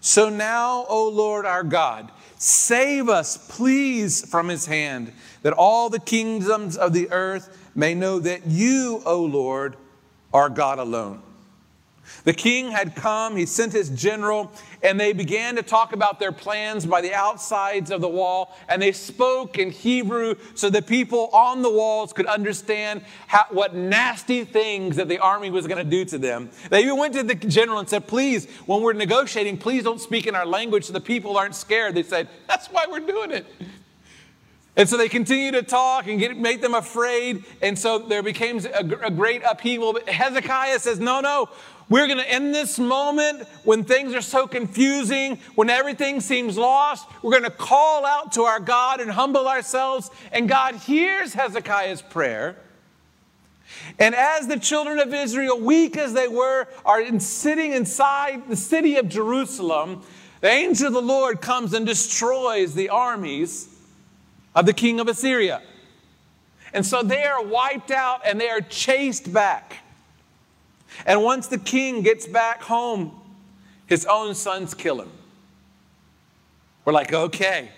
So 0.00 0.28
now, 0.28 0.86
O 0.88 1.08
Lord 1.08 1.44
our 1.44 1.64
God, 1.64 2.10
save 2.38 3.08
us, 3.08 3.36
please, 3.36 4.24
from 4.30 4.48
his 4.48 4.66
hand, 4.66 5.12
that 5.42 5.52
all 5.52 5.90
the 5.90 5.98
kingdoms 5.98 6.76
of 6.76 6.92
the 6.92 7.10
earth 7.10 7.70
may 7.74 7.94
know 7.94 8.20
that 8.20 8.46
you, 8.46 9.02
O 9.04 9.24
Lord, 9.24 9.76
are 10.32 10.48
God 10.48 10.78
alone. 10.78 11.20
The 12.26 12.34
king 12.34 12.72
had 12.72 12.96
come, 12.96 13.36
he 13.36 13.46
sent 13.46 13.72
his 13.72 13.88
general, 13.88 14.50
and 14.82 14.98
they 14.98 15.12
began 15.12 15.54
to 15.54 15.62
talk 15.62 15.92
about 15.92 16.18
their 16.18 16.32
plans 16.32 16.84
by 16.84 17.00
the 17.00 17.14
outsides 17.14 17.92
of 17.92 18.00
the 18.00 18.08
wall. 18.08 18.56
And 18.68 18.82
they 18.82 18.90
spoke 18.90 19.58
in 19.58 19.70
Hebrew 19.70 20.34
so 20.56 20.68
the 20.68 20.82
people 20.82 21.28
on 21.32 21.62
the 21.62 21.70
walls 21.70 22.12
could 22.12 22.26
understand 22.26 23.02
how, 23.28 23.46
what 23.50 23.76
nasty 23.76 24.44
things 24.44 24.96
that 24.96 25.06
the 25.06 25.20
army 25.20 25.50
was 25.50 25.68
going 25.68 25.78
to 25.78 25.88
do 25.88 26.04
to 26.06 26.18
them. 26.18 26.50
They 26.68 26.82
even 26.82 26.96
went 26.98 27.14
to 27.14 27.22
the 27.22 27.36
general 27.36 27.78
and 27.78 27.88
said, 27.88 28.08
Please, 28.08 28.50
when 28.66 28.82
we're 28.82 28.92
negotiating, 28.92 29.58
please 29.58 29.84
don't 29.84 30.00
speak 30.00 30.26
in 30.26 30.34
our 30.34 30.46
language 30.46 30.86
so 30.86 30.92
the 30.92 31.00
people 31.00 31.38
aren't 31.38 31.54
scared. 31.54 31.94
They 31.94 32.02
said, 32.02 32.28
That's 32.48 32.66
why 32.66 32.86
we're 32.90 33.06
doing 33.06 33.30
it. 33.30 33.46
And 34.76 34.86
so 34.86 34.98
they 34.98 35.08
continue 35.08 35.52
to 35.52 35.62
talk 35.62 36.06
and 36.06 36.18
get, 36.18 36.36
make 36.36 36.60
them 36.60 36.74
afraid. 36.74 37.44
And 37.62 37.78
so 37.78 37.98
there 37.98 38.22
became 38.22 38.60
a, 38.66 39.06
a 39.06 39.10
great 39.10 39.42
upheaval. 39.42 39.94
But 39.94 40.08
Hezekiah 40.08 40.78
says, 40.80 41.00
No, 41.00 41.20
no, 41.20 41.48
we're 41.88 42.06
going 42.06 42.18
to 42.18 42.30
end 42.30 42.54
this 42.54 42.78
moment 42.78 43.48
when 43.64 43.84
things 43.84 44.12
are 44.12 44.20
so 44.20 44.46
confusing, 44.46 45.38
when 45.54 45.70
everything 45.70 46.20
seems 46.20 46.58
lost. 46.58 47.08
We're 47.22 47.30
going 47.30 47.44
to 47.44 47.50
call 47.50 48.04
out 48.04 48.32
to 48.32 48.42
our 48.42 48.60
God 48.60 49.00
and 49.00 49.10
humble 49.10 49.48
ourselves. 49.48 50.10
And 50.30 50.46
God 50.46 50.74
hears 50.74 51.32
Hezekiah's 51.32 52.02
prayer. 52.02 52.56
And 53.98 54.14
as 54.14 54.46
the 54.46 54.58
children 54.58 54.98
of 54.98 55.14
Israel, 55.14 55.58
weak 55.58 55.96
as 55.96 56.12
they 56.12 56.28
were, 56.28 56.68
are 56.84 57.00
in 57.00 57.18
sitting 57.18 57.72
inside 57.72 58.48
the 58.48 58.56
city 58.56 58.96
of 58.96 59.08
Jerusalem, 59.08 60.02
the 60.40 60.48
angel 60.48 60.88
of 60.88 60.92
the 60.92 61.02
Lord 61.02 61.40
comes 61.40 61.72
and 61.72 61.86
destroys 61.86 62.74
the 62.74 62.90
armies 62.90 63.75
of 64.56 64.66
the 64.66 64.72
king 64.72 64.98
of 64.98 65.06
Assyria. 65.06 65.62
And 66.72 66.84
so 66.84 67.02
they 67.02 67.22
are 67.22 67.44
wiped 67.44 67.92
out 67.92 68.22
and 68.24 68.40
they 68.40 68.48
are 68.48 68.60
chased 68.60 69.32
back. 69.32 69.84
And 71.04 71.22
once 71.22 71.46
the 71.46 71.58
king 71.58 72.02
gets 72.02 72.26
back 72.26 72.62
home, 72.62 73.12
his 73.86 74.04
own 74.06 74.34
sons 74.34 74.74
kill 74.74 75.00
him. 75.00 75.10
We're 76.84 76.94
like, 76.94 77.12
okay, 77.12 77.68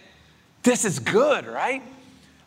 this 0.63 0.85
is 0.85 0.99
good, 1.01 1.47
right? 1.47 1.83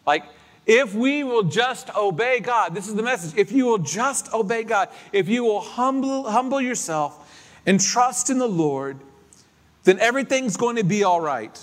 Like, 0.07 0.23
if 0.65 0.93
we 0.93 1.23
will 1.23 1.43
just 1.43 1.93
obey 1.95 2.39
God, 2.39 2.73
this 2.73 2.87
is 2.87 2.95
the 2.95 3.03
message. 3.03 3.37
If 3.37 3.51
you 3.51 3.65
will 3.65 3.79
just 3.79 4.33
obey 4.33 4.63
God, 4.63 4.89
if 5.11 5.27
you 5.27 5.43
will 5.43 5.61
humble, 5.61 6.29
humble 6.29 6.61
yourself 6.61 7.57
and 7.65 7.79
trust 7.79 8.29
in 8.29 8.37
the 8.37 8.47
Lord, 8.47 8.97
then 9.83 9.99
everything's 9.99 10.55
going 10.55 10.75
to 10.77 10.83
be 10.83 11.03
all 11.03 11.19
right. 11.19 11.59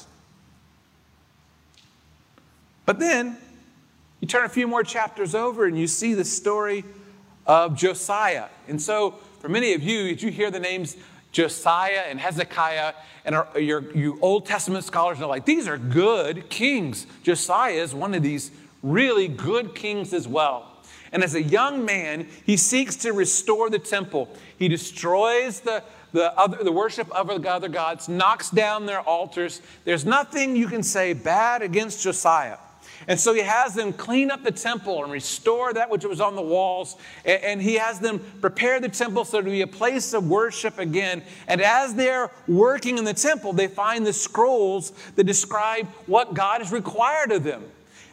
But 2.88 2.98
then 2.98 3.36
you 4.18 4.26
turn 4.26 4.46
a 4.46 4.48
few 4.48 4.66
more 4.66 4.82
chapters 4.82 5.34
over 5.34 5.66
and 5.66 5.78
you 5.78 5.86
see 5.86 6.14
the 6.14 6.24
story 6.24 6.86
of 7.46 7.76
Josiah. 7.76 8.46
And 8.66 8.80
so, 8.80 9.10
for 9.40 9.50
many 9.50 9.74
of 9.74 9.82
you, 9.82 10.06
as 10.14 10.22
you 10.22 10.30
hear 10.30 10.50
the 10.50 10.58
names 10.58 10.96
Josiah 11.30 12.04
and 12.08 12.18
Hezekiah, 12.18 12.94
and 13.26 13.34
are, 13.34 13.46
your, 13.60 13.94
you 13.94 14.18
Old 14.22 14.46
Testament 14.46 14.86
scholars 14.86 15.20
are 15.20 15.26
like, 15.26 15.44
these 15.44 15.68
are 15.68 15.76
good 15.76 16.48
kings. 16.48 17.06
Josiah 17.22 17.74
is 17.74 17.94
one 17.94 18.14
of 18.14 18.22
these 18.22 18.52
really 18.82 19.28
good 19.28 19.74
kings 19.74 20.14
as 20.14 20.26
well. 20.26 20.78
And 21.12 21.22
as 21.22 21.34
a 21.34 21.42
young 21.42 21.84
man, 21.84 22.26
he 22.46 22.56
seeks 22.56 22.96
to 22.96 23.12
restore 23.12 23.68
the 23.68 23.78
temple. 23.78 24.34
He 24.58 24.66
destroys 24.66 25.60
the, 25.60 25.82
the, 26.12 26.32
other, 26.38 26.64
the 26.64 26.72
worship 26.72 27.10
of 27.10 27.26
the 27.26 27.50
other 27.50 27.68
gods, 27.68 28.08
knocks 28.08 28.48
down 28.48 28.86
their 28.86 29.02
altars. 29.02 29.60
There's 29.84 30.06
nothing 30.06 30.56
you 30.56 30.68
can 30.68 30.82
say 30.82 31.12
bad 31.12 31.60
against 31.60 32.02
Josiah. 32.02 32.56
And 33.08 33.18
so 33.18 33.32
he 33.32 33.40
has 33.40 33.74
them 33.74 33.94
clean 33.94 34.30
up 34.30 34.44
the 34.44 34.52
temple 34.52 35.02
and 35.02 35.10
restore 35.10 35.72
that 35.72 35.88
which 35.88 36.04
was 36.04 36.20
on 36.20 36.36
the 36.36 36.42
walls. 36.42 36.96
And, 37.24 37.60
he 37.62 37.74
has 37.74 37.98
them 37.98 38.20
prepare 38.40 38.80
the 38.80 38.90
temple 38.90 39.24
so 39.24 39.40
to 39.40 39.50
be 39.50 39.62
a 39.62 39.66
place 39.66 40.12
of 40.12 40.28
worship 40.28 40.78
again. 40.78 41.22
And 41.48 41.62
as 41.62 41.94
they're 41.94 42.30
working 42.46 42.98
in 42.98 43.04
the 43.04 43.14
temple, 43.14 43.54
they 43.54 43.66
find 43.66 44.06
the 44.06 44.12
scrolls 44.12 44.92
that 45.16 45.24
describe 45.24 45.88
what 46.06 46.34
God 46.34 46.60
has 46.60 46.70
required 46.70 47.32
of 47.32 47.42
them. 47.42 47.64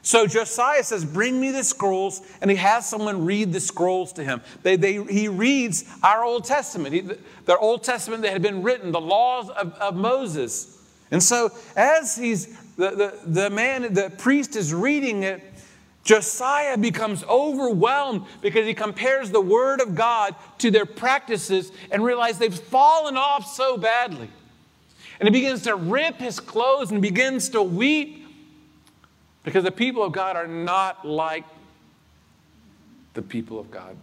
So 0.02 0.28
Josiah 0.28 0.84
says, 0.84 1.04
Bring 1.04 1.42
me 1.42 1.52
the 1.52 1.64
scrolls, 1.64 2.22
and 2.40 2.50
he 2.50 2.58
has 2.58 2.88
someone 2.88 3.26
read 3.26 3.52
the 3.52 3.60
scrolls 3.60 4.14
to 4.14 4.24
him. 4.24 4.42
They, 4.64 4.76
they, 4.76 5.04
he 5.04 5.28
reads 5.28 5.84
our 6.04 6.24
Old 6.24 6.46
Testament, 6.46 6.94
he, 6.94 7.02
the 7.02 7.58
Old 7.58 7.84
Testament 7.84 8.22
that 8.22 8.32
had 8.32 8.42
been 8.42 8.64
written, 8.64 8.92
the 8.92 9.02
laws 9.02 9.50
of, 9.50 9.74
of 9.74 9.96
Moses. 9.96 10.72
And 11.16 11.24
so, 11.24 11.50
as 11.78 12.18
he's 12.18 12.48
the, 12.76 12.92
the, 12.92 13.20
the 13.26 13.50
man, 13.50 13.94
the 13.94 14.12
priest 14.18 14.58
is 14.58 14.74
reading 14.74 15.24
it, 15.24 15.42
Josiah 16.04 16.78
becomes 16.78 17.24
overwhelmed 17.24 18.26
because 18.42 18.66
he 18.66 18.74
compares 18.74 19.32
the 19.32 19.40
word 19.40 19.80
of 19.80 19.96
God 19.96 20.36
to 20.58 20.72
their 20.72 20.86
practices 20.86 21.72
and 21.90 22.04
realizes 22.04 22.38
they've 22.38 22.54
fallen 22.54 23.16
off 23.16 23.48
so 23.48 23.78
badly. 23.78 24.30
And 25.22 25.30
he 25.30 25.32
begins 25.32 25.62
to 25.62 25.78
rip 25.78 26.18
his 26.18 26.42
clothes 26.42 26.92
and 26.92 27.02
begins 27.02 27.48
to 27.52 27.64
weep 27.64 28.28
because 29.46 29.64
the 29.64 29.72
people 29.72 30.04
of 30.04 30.12
God 30.12 30.36
are 30.36 30.48
not 30.48 31.08
like 31.08 31.46
the 33.14 33.22
people 33.22 33.58
of 33.58 33.72
God. 33.72 33.96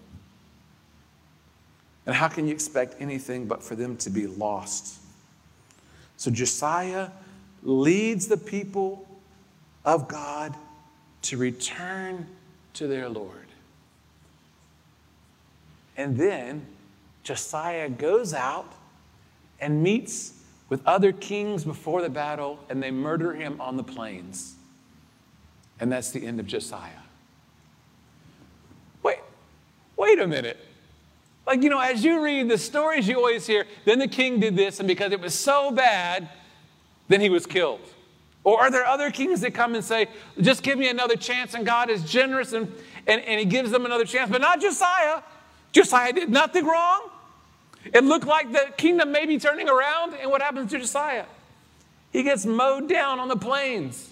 And 2.07 2.17
how 2.17 2.29
can 2.29 2.47
you 2.47 2.55
expect 2.55 2.95
anything 3.01 3.45
but 3.45 3.63
for 3.63 3.75
them 3.75 3.99
to 3.99 4.09
be 4.09 4.27
lost? 4.27 5.02
So 6.23 6.31
Josiah 6.31 7.09
leads 7.65 8.29
the 8.29 8.37
people 8.37 9.09
of 9.85 10.07
God 10.07 10.55
to 11.23 11.37
return 11.37 12.29
to 12.75 12.87
their 12.87 13.09
Lord. 13.09 13.49
And 15.97 16.17
then 16.17 16.65
Josiah 17.25 17.89
goes 17.89 18.35
out 18.35 18.73
and 19.59 19.83
meets 19.83 20.35
with 20.69 20.87
other 20.87 21.11
kings 21.11 21.65
before 21.65 22.03
the 22.03 22.09
battle, 22.09 22.61
and 22.69 22.81
they 22.81 22.93
murder 22.93 23.35
him 23.35 23.61
on 23.61 23.77
the 23.77 23.83
plains. 23.83 24.55
And 25.81 25.91
that's 25.91 26.13
the 26.13 26.25
end 26.25 26.39
of 26.39 26.47
Josiah. 26.47 27.03
Wait, 29.03 29.19
wait 29.97 30.21
a 30.21 30.27
minute. 30.29 30.57
Like, 31.47 31.63
you 31.63 31.71
know, 31.71 31.81
as 31.81 32.05
you 32.05 32.23
read 32.23 32.49
the 32.49 32.59
stories, 32.59 33.09
you 33.09 33.17
always 33.17 33.47
hear, 33.47 33.67
then 33.85 33.99
the 33.99 34.09
king 34.09 34.39
did 34.39 34.57
this, 34.57 34.79
and 34.79 34.87
because 34.87 35.13
it 35.13 35.21
was 35.21 35.35
so 35.35 35.71
bad, 35.71 36.29
then 37.09 37.21
he 37.21 37.29
was 37.29 37.47
killed. 37.47 37.81
Or 38.45 38.61
are 38.61 38.71
there 38.71 38.85
other 38.85 39.11
kings 39.11 39.41
that 39.41 39.53
come 39.55 39.75
and 39.75 39.85
say, 39.85 40.09
just 40.41 40.63
give 40.63 40.79
me 40.79 40.89
another 40.89 41.17
chance, 41.17 41.55
and 41.55 41.65
God 41.65 41.91
is 41.91 42.05
generous 42.05 42.53
and, 42.53 42.73
and, 43.07 43.21
and 43.23 43.39
he 43.39 43.47
gives 43.47 43.71
them 43.71 43.87
another 43.87 44.05
chance, 44.05 44.31
but 44.31 44.41
not 44.41 44.61
Josiah. 44.61 45.23
Josiah 45.73 46.13
did 46.13 46.29
nothing 46.29 46.65
wrong. 46.65 47.09
It 47.85 48.05
looked 48.05 48.27
like 48.27 48.53
the 48.53 48.73
kingdom 48.77 49.11
may 49.11 49.27
be 49.27 49.39
turning 49.39 49.69
around, 49.69 50.15
and 50.15 50.31
what 50.31 50.43
happens 50.43 50.71
to 50.73 50.79
Josiah? 50.79 51.25
He 52.13 52.23
gets 52.23 52.45
mowed 52.47 52.89
down 52.89 53.19
on 53.19 53.29
the 53.29 53.37
plains. 53.37 54.11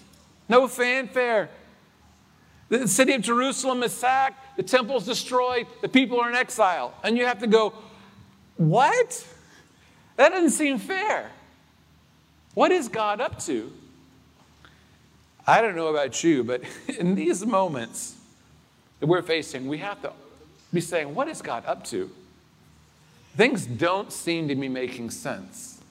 No 0.49 0.67
fanfare. 0.67 1.49
The 2.71 2.87
city 2.87 3.11
of 3.11 3.21
Jerusalem 3.21 3.83
is 3.83 3.91
sacked, 3.91 4.55
the 4.55 4.63
temple's 4.63 5.05
destroyed, 5.05 5.67
the 5.81 5.89
people 5.89 6.21
are 6.21 6.29
in 6.29 6.35
exile. 6.37 6.93
And 7.03 7.17
you 7.17 7.25
have 7.25 7.39
to 7.39 7.47
go, 7.47 7.73
what? 8.55 9.27
That 10.15 10.29
doesn't 10.29 10.51
seem 10.51 10.77
fair. 10.77 11.31
What 12.53 12.71
is 12.71 12.87
God 12.87 13.19
up 13.19 13.39
to? 13.39 13.73
I 15.45 15.61
don't 15.61 15.75
know 15.75 15.87
about 15.87 16.23
you, 16.23 16.45
but 16.45 16.61
in 16.97 17.13
these 17.13 17.45
moments 17.45 18.15
that 19.01 19.07
we're 19.07 19.21
facing, 19.21 19.67
we 19.67 19.79
have 19.79 20.01
to 20.03 20.13
be 20.73 20.79
saying, 20.79 21.13
What 21.13 21.27
is 21.27 21.41
God 21.41 21.65
up 21.65 21.83
to? 21.87 22.09
Things 23.35 23.65
don't 23.65 24.13
seem 24.13 24.47
to 24.47 24.55
be 24.55 24.69
making 24.69 25.09
sense. 25.09 25.81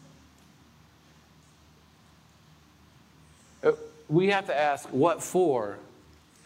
Uh, 3.62 3.72
we 4.08 4.28
have 4.28 4.46
to 4.46 4.58
ask 4.58 4.88
what 4.88 5.22
for 5.22 5.78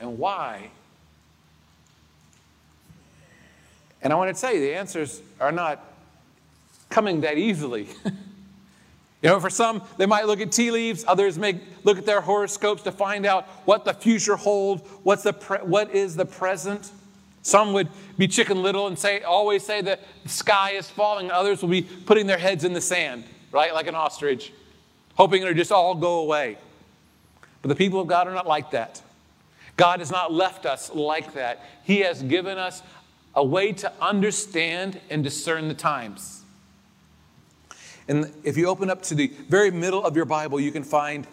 and 0.04 0.18
why. 0.18 0.70
And 4.02 4.12
I 4.12 4.16
want 4.16 4.34
to 4.34 4.40
tell 4.40 4.52
you, 4.52 4.60
the 4.60 4.74
answers 4.74 5.22
are 5.40 5.50
not 5.50 5.82
coming 6.90 7.22
that 7.22 7.38
easily. 7.38 7.88
You 9.22 9.30
know, 9.30 9.40
for 9.40 9.48
some, 9.48 9.80
they 9.96 10.04
might 10.04 10.26
look 10.26 10.42
at 10.42 10.52
tea 10.52 10.70
leaves. 10.70 11.02
Others 11.08 11.38
may 11.38 11.58
look 11.82 11.96
at 11.96 12.04
their 12.04 12.20
horoscopes 12.20 12.82
to 12.82 12.92
find 12.92 13.24
out 13.24 13.46
what 13.64 13.86
the 13.86 13.94
future 13.94 14.36
holds, 14.36 14.82
what's 15.02 15.22
the 15.22 15.32
pre- 15.32 15.60
what 15.60 15.94
is 15.94 16.14
the 16.14 16.26
present. 16.26 16.90
Some 17.40 17.72
would 17.72 17.88
be 18.18 18.28
chicken 18.28 18.62
little 18.62 18.86
and 18.86 18.98
say, 18.98 19.22
always 19.22 19.64
say 19.64 19.80
that 19.80 20.02
the 20.24 20.28
sky 20.28 20.72
is 20.72 20.90
falling. 20.90 21.30
Others 21.30 21.62
will 21.62 21.70
be 21.70 21.80
putting 21.80 22.26
their 22.26 22.36
heads 22.36 22.64
in 22.64 22.74
the 22.74 22.82
sand, 22.82 23.24
right, 23.50 23.72
like 23.72 23.86
an 23.86 23.94
ostrich, 23.94 24.52
hoping 25.14 25.40
it'll 25.40 25.54
just 25.54 25.72
all 25.72 25.94
go 25.94 26.18
away. 26.18 26.58
But 27.62 27.70
the 27.70 27.76
people 27.76 28.00
of 28.00 28.06
God 28.06 28.28
are 28.28 28.34
not 28.34 28.46
like 28.46 28.72
that. 28.72 29.00
God 29.76 30.00
has 30.00 30.10
not 30.10 30.32
left 30.32 30.66
us 30.66 30.92
like 30.94 31.34
that. 31.34 31.64
He 31.84 32.00
has 32.00 32.22
given 32.22 32.58
us 32.58 32.82
a 33.34 33.44
way 33.44 33.72
to 33.72 33.92
understand 34.00 35.00
and 35.10 35.24
discern 35.24 35.68
the 35.68 35.74
times. 35.74 36.42
And 38.06 38.32
if 38.44 38.56
you 38.56 38.68
open 38.68 38.90
up 38.90 39.02
to 39.04 39.14
the 39.14 39.28
very 39.48 39.70
middle 39.70 40.04
of 40.04 40.14
your 40.14 40.26
Bible, 40.26 40.60
you 40.60 40.70
can 40.70 40.84
find 40.84 41.26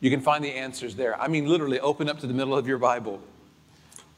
you 0.00 0.10
can 0.10 0.20
find 0.20 0.44
the 0.44 0.52
answers 0.52 0.94
there. 0.94 1.18
I 1.18 1.26
mean, 1.26 1.46
literally, 1.48 1.80
open 1.80 2.08
up 2.08 2.20
to 2.20 2.26
the 2.26 2.34
middle 2.34 2.54
of 2.54 2.68
your 2.68 2.76
Bible. 2.76 3.20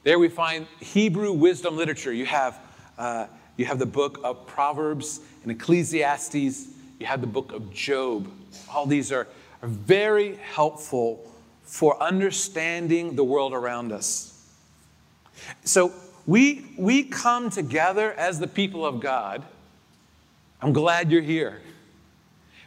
There 0.02 0.18
we 0.18 0.28
find 0.28 0.66
Hebrew 0.80 1.32
wisdom 1.32 1.76
literature. 1.76 2.12
You 2.12 2.26
have, 2.26 2.58
uh, 2.98 3.26
you 3.56 3.64
have 3.64 3.78
the 3.78 3.86
book 3.86 4.18
of 4.24 4.44
Proverbs 4.46 5.20
and 5.44 5.52
Ecclesiastes. 5.52 6.68
You 6.98 7.06
have 7.06 7.20
the 7.20 7.28
book 7.28 7.52
of 7.52 7.72
Job. 7.72 8.28
All 8.72 8.86
these 8.86 9.12
are, 9.12 9.28
are 9.62 9.68
very 9.68 10.36
helpful 10.36 11.27
for 11.68 12.02
understanding 12.02 13.14
the 13.14 13.22
world 13.22 13.52
around 13.52 13.92
us. 13.92 14.34
So 15.64 15.92
we, 16.26 16.66
we 16.76 17.04
come 17.04 17.50
together 17.50 18.12
as 18.14 18.40
the 18.40 18.48
people 18.48 18.84
of 18.84 19.00
God 19.00 19.44
I'm 20.60 20.72
glad 20.72 21.12
you're 21.12 21.22
here. 21.22 21.60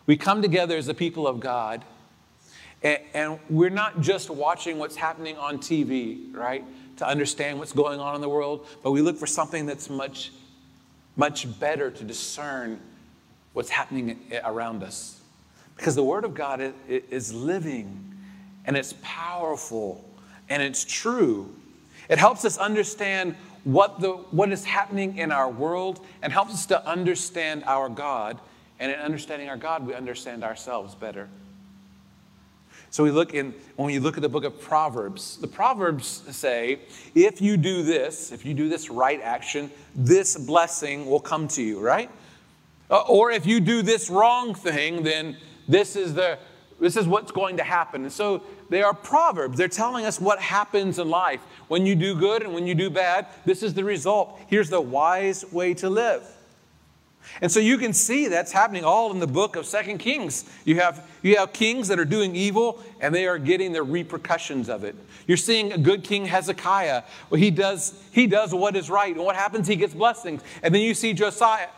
We 0.06 0.16
come 0.16 0.42
together 0.42 0.78
as 0.78 0.86
the 0.86 0.94
people 0.94 1.28
of 1.28 1.40
God, 1.40 1.84
And, 2.82 3.00
and 3.14 3.40
we're 3.50 3.70
not 3.70 4.02
just 4.02 4.30
watching 4.30 4.80
what's 4.80 4.96
happening 4.96 5.38
on 5.38 5.58
TV, 5.58 6.34
right, 6.34 6.64
to 6.98 7.06
understand 7.06 7.60
what's 7.60 7.74
going 7.74 8.00
on 8.00 8.16
in 8.16 8.22
the 8.22 8.30
world, 8.30 8.66
but 8.82 8.92
we 8.92 9.02
look 9.02 9.18
for 9.18 9.28
something 9.28 9.66
that's 9.66 9.90
much, 9.90 10.32
much 11.16 11.60
better 11.60 11.92
to 11.92 12.04
discern 12.04 12.80
what's 13.54 13.70
happening 13.70 14.20
around 14.44 14.84
us. 14.84 15.20
Because 15.76 15.96
the 15.96 16.04
Word 16.04 16.24
of 16.24 16.34
God 16.34 16.74
is 16.88 17.34
living 17.34 18.11
and 18.66 18.78
it's 18.78 18.94
powerful 19.02 20.04
and 20.50 20.62
it's 20.62 20.84
true. 20.84 21.54
It 22.10 22.18
helps 22.18 22.46
us 22.46 22.58
understand 22.58 23.36
what, 23.64 24.00
the, 24.00 24.12
what 24.12 24.52
is 24.52 24.66
happening 24.66 25.18
in 25.18 25.32
our 25.32 25.50
world 25.50 26.06
and 26.22 26.34
helps 26.34 26.54
us 26.54 26.66
to 26.68 26.86
understand 26.86 27.64
our 27.66 27.90
God. 27.90 28.40
And 28.80 28.92
in 28.92 29.00
understanding 29.00 29.50
our 29.50 29.58
God, 29.58 29.86
we 29.86 29.94
understand 29.94 30.44
ourselves 30.44 30.96
better. 30.96 31.30
So 32.90 33.06
we 33.06 33.12
look 33.12 33.34
in, 33.34 33.54
when 33.78 33.94
you 33.94 34.02
look 34.02 34.18
at 34.18 34.22
the 34.22 34.30
book 34.30 34.44
of 34.44 34.60
Proverbs, 34.60 35.38
the 35.38 35.48
Proverbs 35.48 36.24
say, 36.32 36.80
if 37.16 37.42
you 37.42 37.56
do 37.56 37.84
this, 37.84 38.34
if 38.34 38.46
you 38.46 38.54
do 38.54 38.68
this 38.68 38.90
right 38.90 39.22
action, 39.22 39.72
this 39.96 40.36
blessing 40.36 41.10
will 41.10 41.22
come 41.22 41.48
to 41.50 41.62
you, 41.62 41.80
right? 41.80 42.10
Uh, 42.90 43.00
or 43.08 43.32
if 43.32 43.46
you 43.46 43.62
do 43.62 43.82
this 43.82 44.10
wrong 44.10 44.54
thing, 44.54 45.04
then 45.04 45.38
this 45.70 45.96
is 45.96 46.14
the 46.14 46.38
this 46.82 46.98
is 46.98 47.08
what's 47.08 47.32
going 47.32 47.58
to 47.58 47.64
happen. 47.64 48.02
And 48.02 48.12
so 48.12 48.42
they 48.70 48.82
are 48.82 48.94
proverbs. 48.94 49.58
They're 49.58 49.68
telling 49.68 50.06
us 50.06 50.20
what 50.20 50.40
happens 50.40 50.98
in 50.98 51.10
life. 51.10 51.40
When 51.68 51.86
you 51.86 51.96
do 51.96 52.16
good 52.16 52.42
and 52.42 52.54
when 52.54 52.66
you 52.66 52.74
do 52.74 52.90
bad, 52.90 53.28
this 53.46 53.62
is 53.62 53.76
the 53.76 53.84
result. 53.84 54.40
Here's 54.48 54.70
the 54.70 54.82
wise 54.82 55.46
way 55.52 55.76
to 55.76 55.90
live. 55.90 56.24
And 57.40 57.52
so 57.52 57.60
you 57.60 57.78
can 57.78 57.94
see 57.94 58.28
that's 58.28 58.52
happening 58.52 58.84
all 58.84 59.12
in 59.12 59.20
the 59.20 59.28
book 59.28 59.56
of 59.56 59.68
Second 59.68 60.00
Kings. 60.00 60.44
You 60.66 60.80
have, 60.80 61.08
you 61.22 61.38
have 61.38 61.54
kings 61.54 61.88
that 61.90 62.00
are 62.00 62.06
doing 62.06 62.36
evil 62.36 62.82
and 63.00 63.14
they 63.14 63.28
are 63.28 63.38
getting 63.38 63.74
the 63.74 63.84
repercussions 63.84 64.68
of 64.68 64.84
it. 64.84 64.96
You're 65.28 65.38
seeing 65.38 65.72
a 65.72 65.78
good 65.78 66.04
king 66.04 66.26
Hezekiah. 66.26 67.04
Well, 67.30 67.40
he 67.40 67.52
does, 67.52 67.94
he 68.12 68.26
does 68.26 68.56
what 68.56 68.76
is 68.76 68.90
right. 68.90 69.16
And 69.16 69.24
what 69.24 69.36
happens? 69.36 69.68
He 69.68 69.76
gets 69.76 69.94
blessings. 69.94 70.42
And 70.64 70.74
then 70.74 70.82
you 70.82 70.96
see 70.96 71.14
Josiah. 71.14 71.70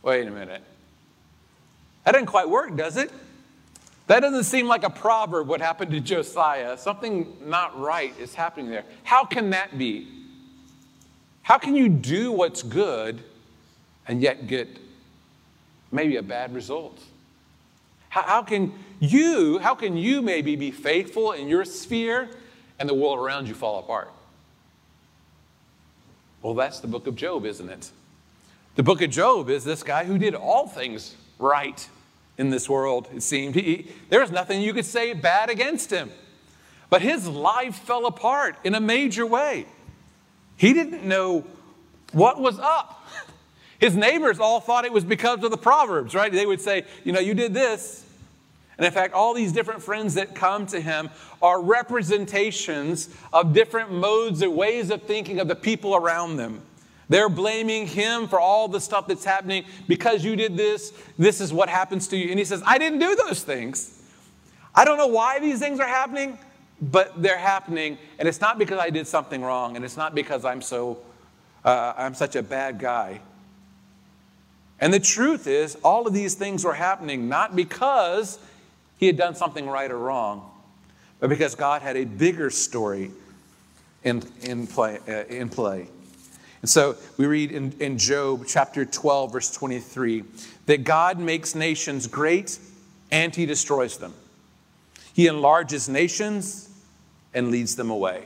Wait 0.00 0.28
a 0.28 0.30
minute. 0.30 0.62
That 2.04 2.12
doesn't 2.12 2.26
quite 2.26 2.48
work, 2.48 2.76
does 2.76 2.96
it? 2.96 3.10
That 4.12 4.20
doesn't 4.20 4.44
seem 4.44 4.66
like 4.66 4.84
a 4.84 4.90
proverb 4.90 5.48
what 5.48 5.62
happened 5.62 5.90
to 5.92 5.98
Josiah. 5.98 6.76
Something 6.76 7.34
not 7.46 7.80
right 7.80 8.12
is 8.20 8.34
happening 8.34 8.70
there. 8.70 8.84
How 9.04 9.24
can 9.24 9.48
that 9.50 9.78
be? 9.78 10.06
How 11.40 11.56
can 11.56 11.74
you 11.74 11.88
do 11.88 12.30
what's 12.30 12.62
good 12.62 13.22
and 14.06 14.20
yet 14.20 14.48
get 14.48 14.68
maybe 15.90 16.16
a 16.16 16.22
bad 16.22 16.52
result? 16.52 17.00
How, 18.10 18.20
how, 18.20 18.42
can 18.42 18.74
you, 19.00 19.56
how 19.60 19.74
can 19.74 19.96
you 19.96 20.20
maybe 20.20 20.56
be 20.56 20.70
faithful 20.70 21.32
in 21.32 21.48
your 21.48 21.64
sphere 21.64 22.28
and 22.78 22.86
the 22.86 22.94
world 22.94 23.18
around 23.18 23.48
you 23.48 23.54
fall 23.54 23.78
apart? 23.78 24.12
Well, 26.42 26.52
that's 26.52 26.80
the 26.80 26.86
book 26.86 27.06
of 27.06 27.16
Job, 27.16 27.46
isn't 27.46 27.70
it? 27.70 27.90
The 28.74 28.82
book 28.82 29.00
of 29.00 29.08
Job 29.08 29.48
is 29.48 29.64
this 29.64 29.82
guy 29.82 30.04
who 30.04 30.18
did 30.18 30.34
all 30.34 30.66
things 30.66 31.16
right 31.38 31.88
in 32.38 32.50
this 32.50 32.68
world, 32.68 33.08
it 33.14 33.22
seemed. 33.22 33.54
He, 33.54 33.88
there 34.08 34.20
was 34.20 34.30
nothing 34.30 34.60
you 34.60 34.72
could 34.72 34.86
say 34.86 35.12
bad 35.12 35.50
against 35.50 35.90
him. 35.90 36.10
But 36.90 37.02
his 37.02 37.26
life 37.26 37.76
fell 37.76 38.06
apart 38.06 38.56
in 38.64 38.74
a 38.74 38.80
major 38.80 39.26
way. 39.26 39.66
He 40.56 40.72
didn't 40.72 41.04
know 41.04 41.44
what 42.12 42.40
was 42.40 42.58
up. 42.58 43.08
His 43.78 43.96
neighbors 43.96 44.38
all 44.38 44.60
thought 44.60 44.84
it 44.84 44.92
was 44.92 45.04
because 45.04 45.42
of 45.42 45.50
the 45.50 45.56
Proverbs, 45.56 46.14
right? 46.14 46.30
They 46.30 46.46
would 46.46 46.60
say, 46.60 46.84
you 47.02 47.12
know, 47.12 47.20
you 47.20 47.34
did 47.34 47.52
this. 47.52 48.06
And 48.78 48.86
in 48.86 48.92
fact, 48.92 49.12
all 49.14 49.34
these 49.34 49.52
different 49.52 49.82
friends 49.82 50.14
that 50.14 50.34
come 50.34 50.66
to 50.66 50.80
him 50.80 51.10
are 51.40 51.60
representations 51.60 53.08
of 53.32 53.52
different 53.52 53.92
modes 53.92 54.42
and 54.42 54.54
ways 54.54 54.90
of 54.90 55.02
thinking 55.02 55.40
of 55.40 55.48
the 55.48 55.56
people 55.56 55.96
around 55.96 56.36
them. 56.36 56.62
They're 57.08 57.28
blaming 57.28 57.86
him 57.86 58.28
for 58.28 58.40
all 58.40 58.68
the 58.68 58.80
stuff 58.80 59.06
that's 59.06 59.24
happening 59.24 59.64
because 59.88 60.24
you 60.24 60.36
did 60.36 60.56
this. 60.56 60.92
This 61.18 61.40
is 61.40 61.52
what 61.52 61.68
happens 61.68 62.08
to 62.08 62.16
you. 62.16 62.30
And 62.30 62.38
he 62.38 62.44
says, 62.44 62.62
I 62.64 62.78
didn't 62.78 63.00
do 63.00 63.14
those 63.14 63.42
things. 63.42 64.02
I 64.74 64.84
don't 64.84 64.96
know 64.96 65.08
why 65.08 65.38
these 65.38 65.58
things 65.58 65.80
are 65.80 65.86
happening, 65.86 66.38
but 66.80 67.20
they're 67.20 67.38
happening. 67.38 67.98
And 68.18 68.26
it's 68.26 68.40
not 68.40 68.58
because 68.58 68.78
I 68.78 68.90
did 68.90 69.06
something 69.06 69.42
wrong, 69.42 69.76
and 69.76 69.84
it's 69.84 69.96
not 69.96 70.14
because 70.14 70.44
I'm 70.44 70.62
so 70.62 70.98
uh, 71.64 71.94
I'm 71.96 72.14
such 72.14 72.36
a 72.36 72.42
bad 72.42 72.78
guy. 72.78 73.20
And 74.80 74.92
the 74.92 75.00
truth 75.00 75.46
is, 75.46 75.76
all 75.84 76.06
of 76.06 76.12
these 76.12 76.34
things 76.34 76.64
were 76.64 76.74
happening 76.74 77.28
not 77.28 77.54
because 77.54 78.38
he 78.96 79.06
had 79.06 79.16
done 79.16 79.34
something 79.34 79.68
right 79.68 79.90
or 79.90 79.98
wrong, 79.98 80.50
but 81.20 81.28
because 81.28 81.54
God 81.54 81.82
had 81.82 81.96
a 81.96 82.04
bigger 82.04 82.50
story 82.50 83.12
in, 84.02 84.22
in, 84.42 84.66
play, 84.66 84.98
uh, 85.06 85.24
in 85.32 85.48
play. 85.48 85.88
And 86.62 86.70
so 86.70 86.96
we 87.18 87.26
read 87.26 87.50
in, 87.50 87.72
in 87.80 87.98
Job 87.98 88.44
chapter 88.46 88.84
12, 88.84 89.32
verse 89.32 89.50
23, 89.50 90.24
that 90.66 90.84
God 90.84 91.18
makes 91.18 91.54
nations 91.54 92.06
great 92.06 92.58
and 93.10 93.34
he 93.34 93.46
destroys 93.46 93.98
them. 93.98 94.14
He 95.12 95.26
enlarges 95.26 95.88
nations 95.88 96.70
and 97.34 97.50
leads 97.50 97.76
them 97.76 97.90
away. 97.90 98.24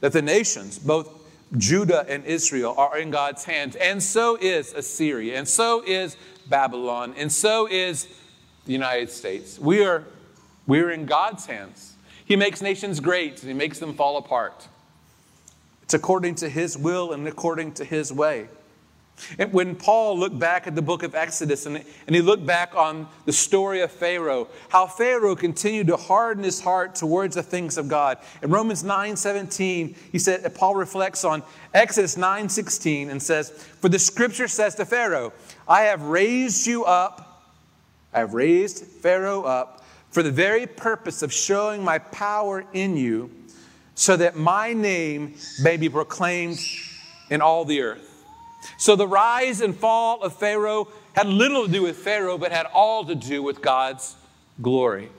That 0.00 0.12
the 0.12 0.22
nations, 0.22 0.78
both 0.78 1.10
Judah 1.56 2.06
and 2.08 2.24
Israel, 2.24 2.74
are 2.76 2.98
in 2.98 3.10
God's 3.10 3.44
hands, 3.44 3.74
and 3.74 4.02
so 4.02 4.36
is 4.40 4.72
Assyria, 4.72 5.38
and 5.38 5.48
so 5.48 5.82
is 5.84 6.16
Babylon, 6.48 7.14
and 7.16 7.32
so 7.32 7.66
is 7.66 8.06
the 8.66 8.72
United 8.72 9.10
States. 9.10 9.58
We 9.58 9.84
are, 9.84 10.04
we 10.66 10.80
are 10.80 10.90
in 10.90 11.06
God's 11.06 11.46
hands. 11.46 11.94
He 12.24 12.36
makes 12.36 12.62
nations 12.62 13.00
great 13.00 13.40
and 13.40 13.48
he 13.48 13.54
makes 13.54 13.80
them 13.80 13.94
fall 13.94 14.16
apart. 14.16 14.68
It's 15.90 15.94
according 15.96 16.36
to 16.36 16.48
his 16.48 16.78
will 16.78 17.12
and 17.12 17.26
according 17.26 17.72
to 17.72 17.84
his 17.84 18.12
way. 18.12 18.46
And 19.40 19.52
when 19.52 19.74
Paul 19.74 20.16
looked 20.16 20.38
back 20.38 20.68
at 20.68 20.76
the 20.76 20.82
book 20.82 21.02
of 21.02 21.16
Exodus 21.16 21.66
and, 21.66 21.84
and 22.06 22.14
he 22.14 22.22
looked 22.22 22.46
back 22.46 22.76
on 22.76 23.08
the 23.24 23.32
story 23.32 23.80
of 23.80 23.90
Pharaoh, 23.90 24.46
how 24.68 24.86
Pharaoh 24.86 25.34
continued 25.34 25.88
to 25.88 25.96
harden 25.96 26.44
his 26.44 26.60
heart 26.60 26.94
towards 26.94 27.34
the 27.34 27.42
things 27.42 27.76
of 27.76 27.88
God. 27.88 28.18
In 28.40 28.50
Romans 28.50 28.84
9 28.84 29.16
17, 29.16 29.96
he 30.12 30.18
said, 30.20 30.54
Paul 30.54 30.76
reflects 30.76 31.24
on 31.24 31.42
Exodus 31.74 32.16
9 32.16 32.48
16 32.48 33.10
and 33.10 33.20
says, 33.20 33.50
For 33.50 33.88
the 33.88 33.98
scripture 33.98 34.46
says 34.46 34.76
to 34.76 34.84
Pharaoh, 34.84 35.32
I 35.66 35.80
have 35.80 36.02
raised 36.02 36.68
you 36.68 36.84
up, 36.84 37.50
I 38.14 38.20
have 38.20 38.32
raised 38.32 38.84
Pharaoh 38.84 39.42
up 39.42 39.84
for 40.12 40.22
the 40.22 40.30
very 40.30 40.68
purpose 40.68 41.22
of 41.22 41.32
showing 41.32 41.82
my 41.82 41.98
power 41.98 42.64
in 42.74 42.96
you 42.96 43.32
so 44.00 44.16
that 44.16 44.34
my 44.34 44.72
name 44.72 45.34
may 45.60 45.76
be 45.76 45.86
proclaimed 45.86 46.58
in 47.28 47.42
all 47.42 47.66
the 47.66 47.82
earth. 47.82 48.24
So 48.78 48.96
the 48.96 49.06
rise 49.06 49.60
and 49.60 49.76
fall 49.76 50.22
of 50.22 50.34
Pharaoh 50.34 50.88
had 51.12 51.26
little 51.26 51.66
to 51.66 51.70
do 51.70 51.82
with 51.82 51.98
Pharaoh, 51.98 52.38
but 52.38 52.50
had 52.50 52.64
all 52.72 53.04
to 53.04 53.14
do 53.14 53.42
with 53.42 53.60
God's 53.60 54.16
glory. 54.62 55.10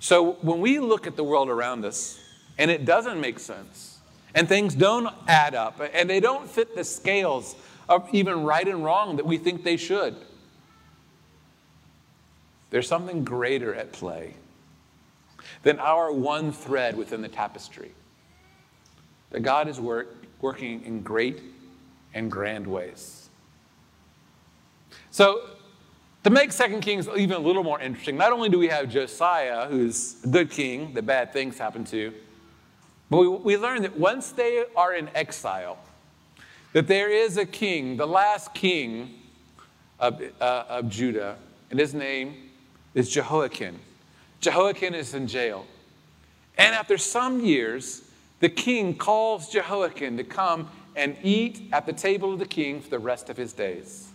So 0.00 0.38
when 0.40 0.62
we 0.62 0.78
look 0.78 1.06
at 1.06 1.16
the 1.16 1.24
world 1.24 1.50
around 1.50 1.84
us 1.84 2.18
and 2.56 2.70
it 2.70 2.86
doesn't 2.86 3.20
make 3.20 3.40
sense, 3.40 3.98
and 4.34 4.48
things 4.48 4.74
don't 4.74 5.14
add 5.26 5.54
up, 5.54 5.82
and 5.92 6.08
they 6.08 6.18
don't 6.18 6.48
fit 6.48 6.74
the 6.74 6.84
scales 6.84 7.56
of 7.90 8.08
even 8.14 8.42
right 8.44 8.66
and 8.66 8.82
wrong 8.82 9.16
that 9.16 9.26
we 9.26 9.36
think 9.36 9.64
they 9.64 9.76
should, 9.76 10.16
there's 12.70 12.88
something 12.88 13.22
greater 13.22 13.74
at 13.74 13.92
play 13.92 14.32
than 15.62 15.78
our 15.78 16.12
one 16.12 16.52
thread 16.52 16.96
within 16.96 17.22
the 17.22 17.28
tapestry. 17.28 17.92
That 19.30 19.40
God 19.40 19.68
is 19.68 19.80
work, 19.80 20.14
working 20.40 20.82
in 20.84 21.02
great 21.02 21.42
and 22.14 22.30
grand 22.30 22.66
ways. 22.66 23.28
So, 25.10 25.42
to 26.24 26.30
make 26.30 26.52
Second 26.52 26.80
Kings 26.80 27.08
even 27.16 27.36
a 27.36 27.40
little 27.40 27.64
more 27.64 27.80
interesting, 27.80 28.16
not 28.16 28.32
only 28.32 28.48
do 28.48 28.58
we 28.58 28.68
have 28.68 28.88
Josiah, 28.88 29.66
who's 29.66 30.16
a 30.24 30.28
good 30.28 30.50
king 30.50 30.92
that 30.94 31.06
bad 31.06 31.32
things 31.32 31.58
happen 31.58 31.84
to, 31.86 32.12
but 33.10 33.18
we, 33.18 33.28
we 33.28 33.56
learn 33.56 33.82
that 33.82 33.98
once 33.98 34.32
they 34.32 34.64
are 34.76 34.94
in 34.94 35.08
exile, 35.14 35.78
that 36.72 36.86
there 36.86 37.10
is 37.10 37.36
a 37.36 37.46
king, 37.46 37.96
the 37.96 38.06
last 38.06 38.52
king 38.52 39.14
of, 39.98 40.20
uh, 40.40 40.64
of 40.68 40.88
Judah, 40.88 41.36
and 41.70 41.78
his 41.78 41.94
name 41.94 42.50
is 42.94 43.08
Jehoiakim. 43.10 43.78
Jehoiakim 44.40 44.94
is 44.94 45.14
in 45.14 45.26
jail. 45.26 45.66
And 46.56 46.74
after 46.74 46.98
some 46.98 47.44
years, 47.44 48.02
the 48.40 48.48
king 48.48 48.94
calls 48.96 49.48
Jehoiakim 49.50 50.16
to 50.16 50.24
come 50.24 50.68
and 50.96 51.16
eat 51.22 51.68
at 51.72 51.86
the 51.86 51.92
table 51.92 52.32
of 52.32 52.38
the 52.38 52.46
king 52.46 52.80
for 52.80 52.90
the 52.90 52.98
rest 52.98 53.30
of 53.30 53.36
his 53.36 53.52
days. 53.52 54.08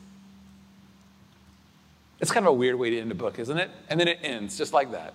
It's 2.19 2.31
kind 2.31 2.45
of 2.45 2.51
a 2.51 2.55
weird 2.55 2.75
way 2.75 2.89
to 2.89 2.99
end 2.99 3.11
a 3.11 3.15
book, 3.15 3.39
isn't 3.39 3.57
it? 3.57 3.69
And 3.89 3.99
then 3.99 4.07
it 4.07 4.19
ends 4.23 4.57
just 4.57 4.73
like 4.73 4.91
that. 4.91 5.13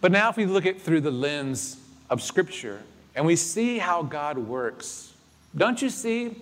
But 0.00 0.12
now, 0.12 0.30
if 0.30 0.36
we 0.36 0.46
look 0.46 0.64
at 0.64 0.80
through 0.80 1.00
the 1.00 1.10
lens 1.10 1.80
of 2.08 2.22
Scripture 2.22 2.82
and 3.16 3.26
we 3.26 3.34
see 3.34 3.78
how 3.78 4.02
God 4.02 4.38
works, 4.38 5.12
don't 5.56 5.82
you 5.82 5.90
see 5.90 6.36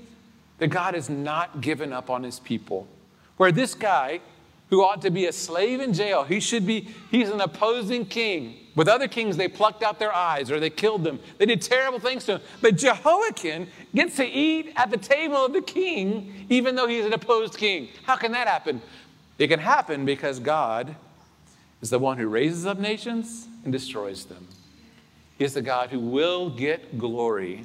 that 0.58 0.68
God 0.68 0.94
has 0.94 1.08
not 1.08 1.62
given 1.62 1.92
up 1.92 2.10
on 2.10 2.22
his 2.22 2.38
people? 2.38 2.86
Where 3.38 3.52
this 3.52 3.74
guy 3.74 4.20
who 4.70 4.82
ought 4.82 5.00
to 5.02 5.10
be 5.10 5.26
a 5.26 5.32
slave 5.32 5.80
in 5.80 5.92
jail. 5.92 6.24
He 6.24 6.40
should 6.40 6.66
be, 6.66 6.88
he's 7.10 7.28
an 7.30 7.40
opposing 7.40 8.04
king. 8.06 8.56
With 8.74 8.88
other 8.88 9.08
kings, 9.08 9.36
they 9.36 9.48
plucked 9.48 9.82
out 9.82 9.98
their 9.98 10.12
eyes 10.12 10.50
or 10.50 10.60
they 10.60 10.70
killed 10.70 11.04
them. 11.04 11.20
They 11.38 11.46
did 11.46 11.62
terrible 11.62 11.98
things 11.98 12.24
to 12.24 12.32
him. 12.32 12.40
But 12.60 12.76
Jehoiakim 12.76 13.68
gets 13.94 14.16
to 14.16 14.26
eat 14.26 14.72
at 14.76 14.90
the 14.90 14.98
table 14.98 15.46
of 15.46 15.52
the 15.52 15.62
king, 15.62 16.46
even 16.48 16.74
though 16.74 16.86
he's 16.86 17.06
an 17.06 17.12
opposed 17.12 17.56
king. 17.56 17.88
How 18.04 18.16
can 18.16 18.32
that 18.32 18.48
happen? 18.48 18.82
It 19.38 19.48
can 19.48 19.60
happen 19.60 20.04
because 20.04 20.40
God 20.40 20.94
is 21.80 21.90
the 21.90 21.98
one 21.98 22.18
who 22.18 22.28
raises 22.28 22.66
up 22.66 22.78
nations 22.78 23.46
and 23.64 23.72
destroys 23.72 24.24
them. 24.24 24.46
He 25.38 25.44
is 25.44 25.54
the 25.54 25.62
God 25.62 25.90
who 25.90 26.00
will 26.00 26.50
get 26.50 26.98
glory 26.98 27.64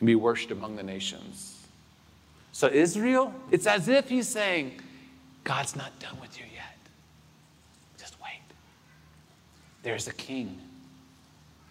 and 0.00 0.06
be 0.06 0.14
worshiped 0.14 0.52
among 0.52 0.76
the 0.76 0.82
nations. 0.82 1.66
So, 2.52 2.68
Israel, 2.68 3.34
it's 3.50 3.66
as 3.66 3.88
if 3.88 4.08
he's 4.08 4.28
saying, 4.28 4.80
God's 5.44 5.76
not 5.76 5.98
done 5.98 6.18
with 6.20 6.38
you 6.38 6.44
yet. 6.52 6.76
Just 7.98 8.20
wait. 8.20 8.42
There's 9.82 10.08
a 10.08 10.12
king. 10.12 10.58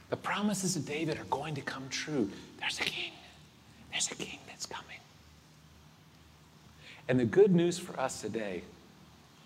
The 0.09 0.17
promises 0.17 0.75
of 0.75 0.85
David 0.85 1.19
are 1.19 1.25
going 1.25 1.55
to 1.55 1.61
come 1.61 1.87
true. 1.89 2.29
There's 2.59 2.79
a 2.79 2.83
king. 2.83 3.11
There's 3.91 4.11
a 4.11 4.15
king 4.15 4.39
that's 4.47 4.65
coming. 4.65 4.97
And 7.07 7.19
the 7.19 7.25
good 7.25 7.53
news 7.53 7.77
for 7.79 7.97
us 7.99 8.21
today, 8.21 8.63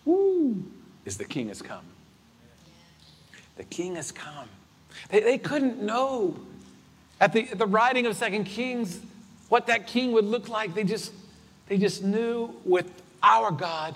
woo, 0.06 0.64
is 1.06 1.18
the 1.18 1.26
king 1.26 1.48
has 1.50 1.62
come. 1.62 1.86
The 3.58 3.64
king 3.66 3.96
has 3.96 4.12
come. 4.12 4.48
They, 5.10 5.20
they 5.20 5.38
couldn't 5.38 5.82
know 5.82 6.36
at 7.20 7.34
the, 7.34 7.48
at 7.50 7.58
the 7.58 7.68
writing 7.68 8.06
of 8.06 8.16
Second 8.16 8.46
Kings 8.46 9.00
what 9.50 9.68
that 9.68 9.88
king 9.88 10.12
would 10.14 10.26
look 10.26 10.50
like. 10.50 10.74
They 10.74 10.84
just, 10.84 11.12
they 11.68 11.78
just 11.78 12.04
knew 12.04 12.56
with 12.66 13.02
our 13.22 13.52
God 13.52 13.96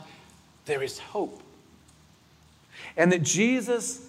there 0.65 0.83
is 0.83 0.99
hope. 0.99 1.41
And 2.97 3.11
that 3.11 3.23
Jesus 3.23 4.05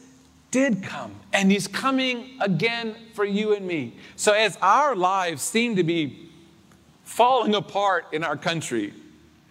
did 0.51 0.83
come, 0.83 1.15
and 1.33 1.51
he's 1.51 1.67
coming 1.67 2.39
again 2.41 2.95
for 3.15 3.25
you 3.25 3.55
and 3.55 3.67
me. 3.67 3.95
So, 4.17 4.33
as 4.33 4.57
our 4.63 4.95
lives 4.95 5.43
seem 5.43 5.77
to 5.77 5.85
be 5.85 6.31
falling 7.05 7.55
apart 7.55 8.07
in 8.13 8.25
our 8.25 8.37
country, 8.37 8.95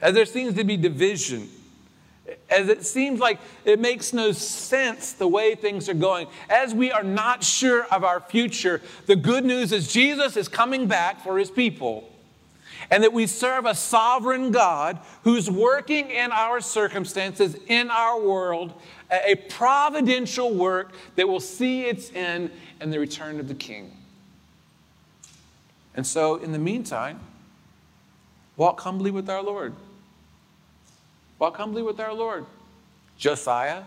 as 0.02 0.14
there 0.14 0.26
seems 0.26 0.56
to 0.56 0.64
be 0.64 0.78
division, 0.78 1.50
as 2.50 2.70
it 2.70 2.86
seems 2.86 3.20
like 3.20 3.40
it 3.66 3.80
makes 3.80 4.14
no 4.14 4.32
sense 4.32 5.14
the 5.14 5.28
way 5.28 5.54
things 5.56 5.90
are 5.90 5.94
going, 5.94 6.28
as 6.50 6.74
we 6.74 6.92
are 6.92 7.04
not 7.04 7.44
sure 7.44 7.86
of 7.86 8.04
our 8.04 8.20
future, 8.20 8.82
the 9.06 9.16
good 9.16 9.46
news 9.46 9.72
is 9.72 9.92
Jesus 9.92 10.36
is 10.38 10.48
coming 10.48 10.88
back 10.88 11.22
for 11.22 11.38
his 11.38 11.52
people 11.52 12.10
and 12.92 13.04
that 13.04 13.14
we 13.14 13.28
serve 13.28 13.66
a 13.66 13.76
sovereign 13.76 14.52
God 14.52 15.00
who's 15.24 15.50
working 15.50 16.10
in 16.10 16.32
our 16.32 16.62
circumstances, 16.62 17.56
in 17.68 17.90
our 17.90 18.20
world, 18.20 18.74
a 19.12 19.36
providential 19.50 20.54
work 20.54 20.94
that 21.16 21.28
will 21.28 21.40
see 21.40 21.86
its 21.86 22.12
end 22.14 22.52
in 22.82 22.92
the 22.92 23.00
return 23.00 23.40
of 23.40 23.48
the 23.48 23.56
King. 23.56 23.92
And 25.96 26.06
so, 26.06 26.36
in 26.36 26.52
the 26.52 26.60
meantime, 26.60 27.20
walk 28.58 28.82
humbly 28.82 29.12
with 29.12 29.30
our 29.30 29.42
Lord. 29.42 29.74
Walk 31.40 31.58
humbly 31.58 31.82
with 31.82 32.00
our 32.00 32.14
Lord. 32.14 32.46
Josiah, 33.18 33.84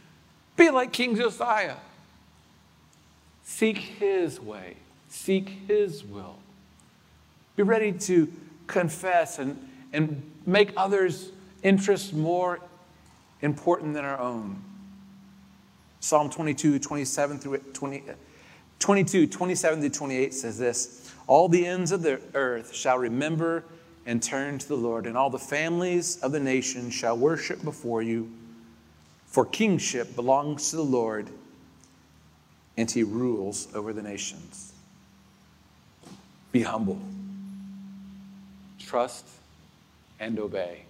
be 0.56 0.70
like 0.70 0.92
King 0.92 1.16
Josiah. 1.16 1.76
Seek 3.44 3.78
his 3.78 4.40
way, 4.40 4.76
seek 5.08 5.48
his 5.68 6.02
will. 6.02 6.36
Be 7.56 7.62
ready 7.62 7.92
to 7.92 8.32
confess 8.66 9.38
and, 9.38 9.68
and 9.92 10.30
make 10.46 10.72
others' 10.76 11.30
interests 11.62 12.12
more 12.12 12.60
important 13.42 13.94
than 13.94 14.04
our 14.04 14.18
own. 14.18 14.62
Psalm 16.00 16.30
22, 16.30 16.78
27 16.78 17.38
through 17.38 17.58
20, 17.58 18.02
22, 18.78 19.26
27 19.26 19.80
through 19.80 19.88
28 19.88 20.34
says 20.34 20.58
this 20.58 21.14
All 21.26 21.48
the 21.48 21.64
ends 21.64 21.92
of 21.92 22.02
the 22.02 22.20
earth 22.34 22.74
shall 22.74 22.98
remember 22.98 23.64
and 24.04 24.22
turn 24.22 24.58
to 24.58 24.68
the 24.68 24.76
Lord, 24.76 25.06
and 25.06 25.16
all 25.16 25.30
the 25.30 25.38
families 25.38 26.20
of 26.22 26.32
the 26.32 26.40
nation 26.40 26.90
shall 26.90 27.16
worship 27.16 27.62
before 27.64 28.02
you. 28.02 28.30
For 29.26 29.46
kingship 29.46 30.14
belongs 30.14 30.70
to 30.70 30.76
the 30.76 30.84
Lord, 30.84 31.28
and 32.76 32.90
he 32.90 33.02
rules 33.02 33.68
over 33.74 33.92
the 33.92 34.02
nations. 34.02 34.72
Be 36.52 36.62
humble 36.62 37.00
trust 38.84 39.26
and 40.20 40.38
obey. 40.38 40.84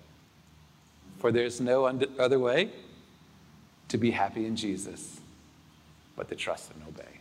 For 1.18 1.32
there's 1.32 1.60
no 1.60 1.86
other 2.18 2.38
way 2.38 2.70
to 3.88 3.98
be 3.98 4.10
happy 4.10 4.46
in 4.46 4.56
Jesus 4.56 5.20
but 6.16 6.28
to 6.28 6.34
trust 6.34 6.70
and 6.72 6.82
obey. 6.86 7.20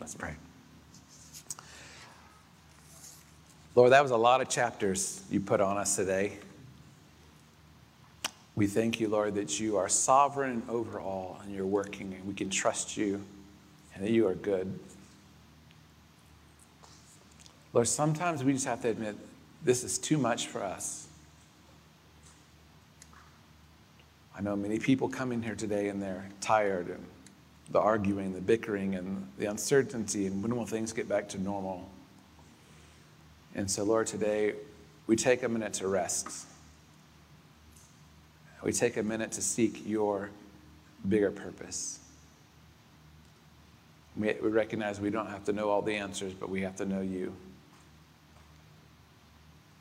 Let's 0.00 0.14
pray. 0.14 0.34
Lord, 3.74 3.92
that 3.92 4.02
was 4.02 4.10
a 4.10 4.16
lot 4.16 4.40
of 4.40 4.48
chapters 4.48 5.22
you 5.30 5.40
put 5.40 5.60
on 5.60 5.78
us 5.78 5.96
today. 5.96 6.38
We 8.56 8.66
thank 8.66 9.00
you, 9.00 9.08
Lord, 9.08 9.36
that 9.36 9.60
you 9.60 9.76
are 9.76 9.88
sovereign 9.88 10.62
over 10.68 11.00
all 11.00 11.40
and 11.44 11.54
you're 11.54 11.66
working 11.66 12.12
and 12.12 12.26
we 12.26 12.34
can 12.34 12.50
trust 12.50 12.96
you 12.96 13.22
and 13.94 14.04
that 14.04 14.10
you 14.10 14.26
are 14.26 14.34
good. 14.34 14.78
Lord, 17.72 17.86
sometimes 17.86 18.42
we 18.42 18.52
just 18.52 18.66
have 18.66 18.82
to 18.82 18.88
admit 18.88 19.16
this 19.62 19.84
is 19.84 19.98
too 19.98 20.18
much 20.18 20.46
for 20.46 20.62
us. 20.62 21.06
I 24.36 24.40
know 24.40 24.56
many 24.56 24.78
people 24.78 25.08
come 25.08 25.32
in 25.32 25.42
here 25.42 25.54
today 25.54 25.88
and 25.88 26.00
they're 26.00 26.28
tired 26.40 26.88
and 26.88 27.04
the 27.70 27.78
arguing, 27.78 28.32
the 28.32 28.40
bickering, 28.40 28.96
and 28.96 29.26
the 29.38 29.46
uncertainty, 29.46 30.26
and 30.26 30.42
when 30.42 30.56
will 30.56 30.66
things 30.66 30.92
get 30.92 31.08
back 31.08 31.28
to 31.28 31.38
normal? 31.38 31.88
And 33.54 33.70
so, 33.70 33.84
Lord, 33.84 34.06
today 34.06 34.54
we 35.06 35.16
take 35.16 35.42
a 35.42 35.48
minute 35.48 35.74
to 35.74 35.88
rest. 35.88 36.46
We 38.62 38.72
take 38.72 38.96
a 38.96 39.02
minute 39.02 39.32
to 39.32 39.42
seek 39.42 39.86
your 39.86 40.30
bigger 41.08 41.30
purpose. 41.30 42.00
We, 44.16 44.34
we 44.42 44.48
recognize 44.50 45.00
we 45.00 45.10
don't 45.10 45.28
have 45.28 45.44
to 45.44 45.52
know 45.52 45.70
all 45.70 45.82
the 45.82 45.94
answers, 45.94 46.32
but 46.34 46.50
we 46.50 46.62
have 46.62 46.76
to 46.76 46.84
know 46.84 47.00
you. 47.00 47.32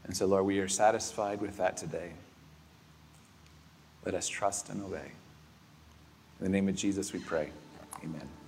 And 0.06 0.16
so, 0.16 0.26
Lord, 0.26 0.46
we 0.46 0.60
are 0.60 0.68
satisfied 0.68 1.42
with 1.42 1.58
that 1.58 1.78
today. 1.78 2.12
Let 4.06 4.16
us 4.16 4.28
trust 4.28 4.70
and 4.70 4.84
obey. 4.84 5.12
In 6.40 6.46
the 6.46 6.50
name 6.50 6.70
of 6.70 6.76
Jesus, 6.76 7.14
we 7.14 7.20
pray. 7.20 7.50
Amen. 8.04 8.39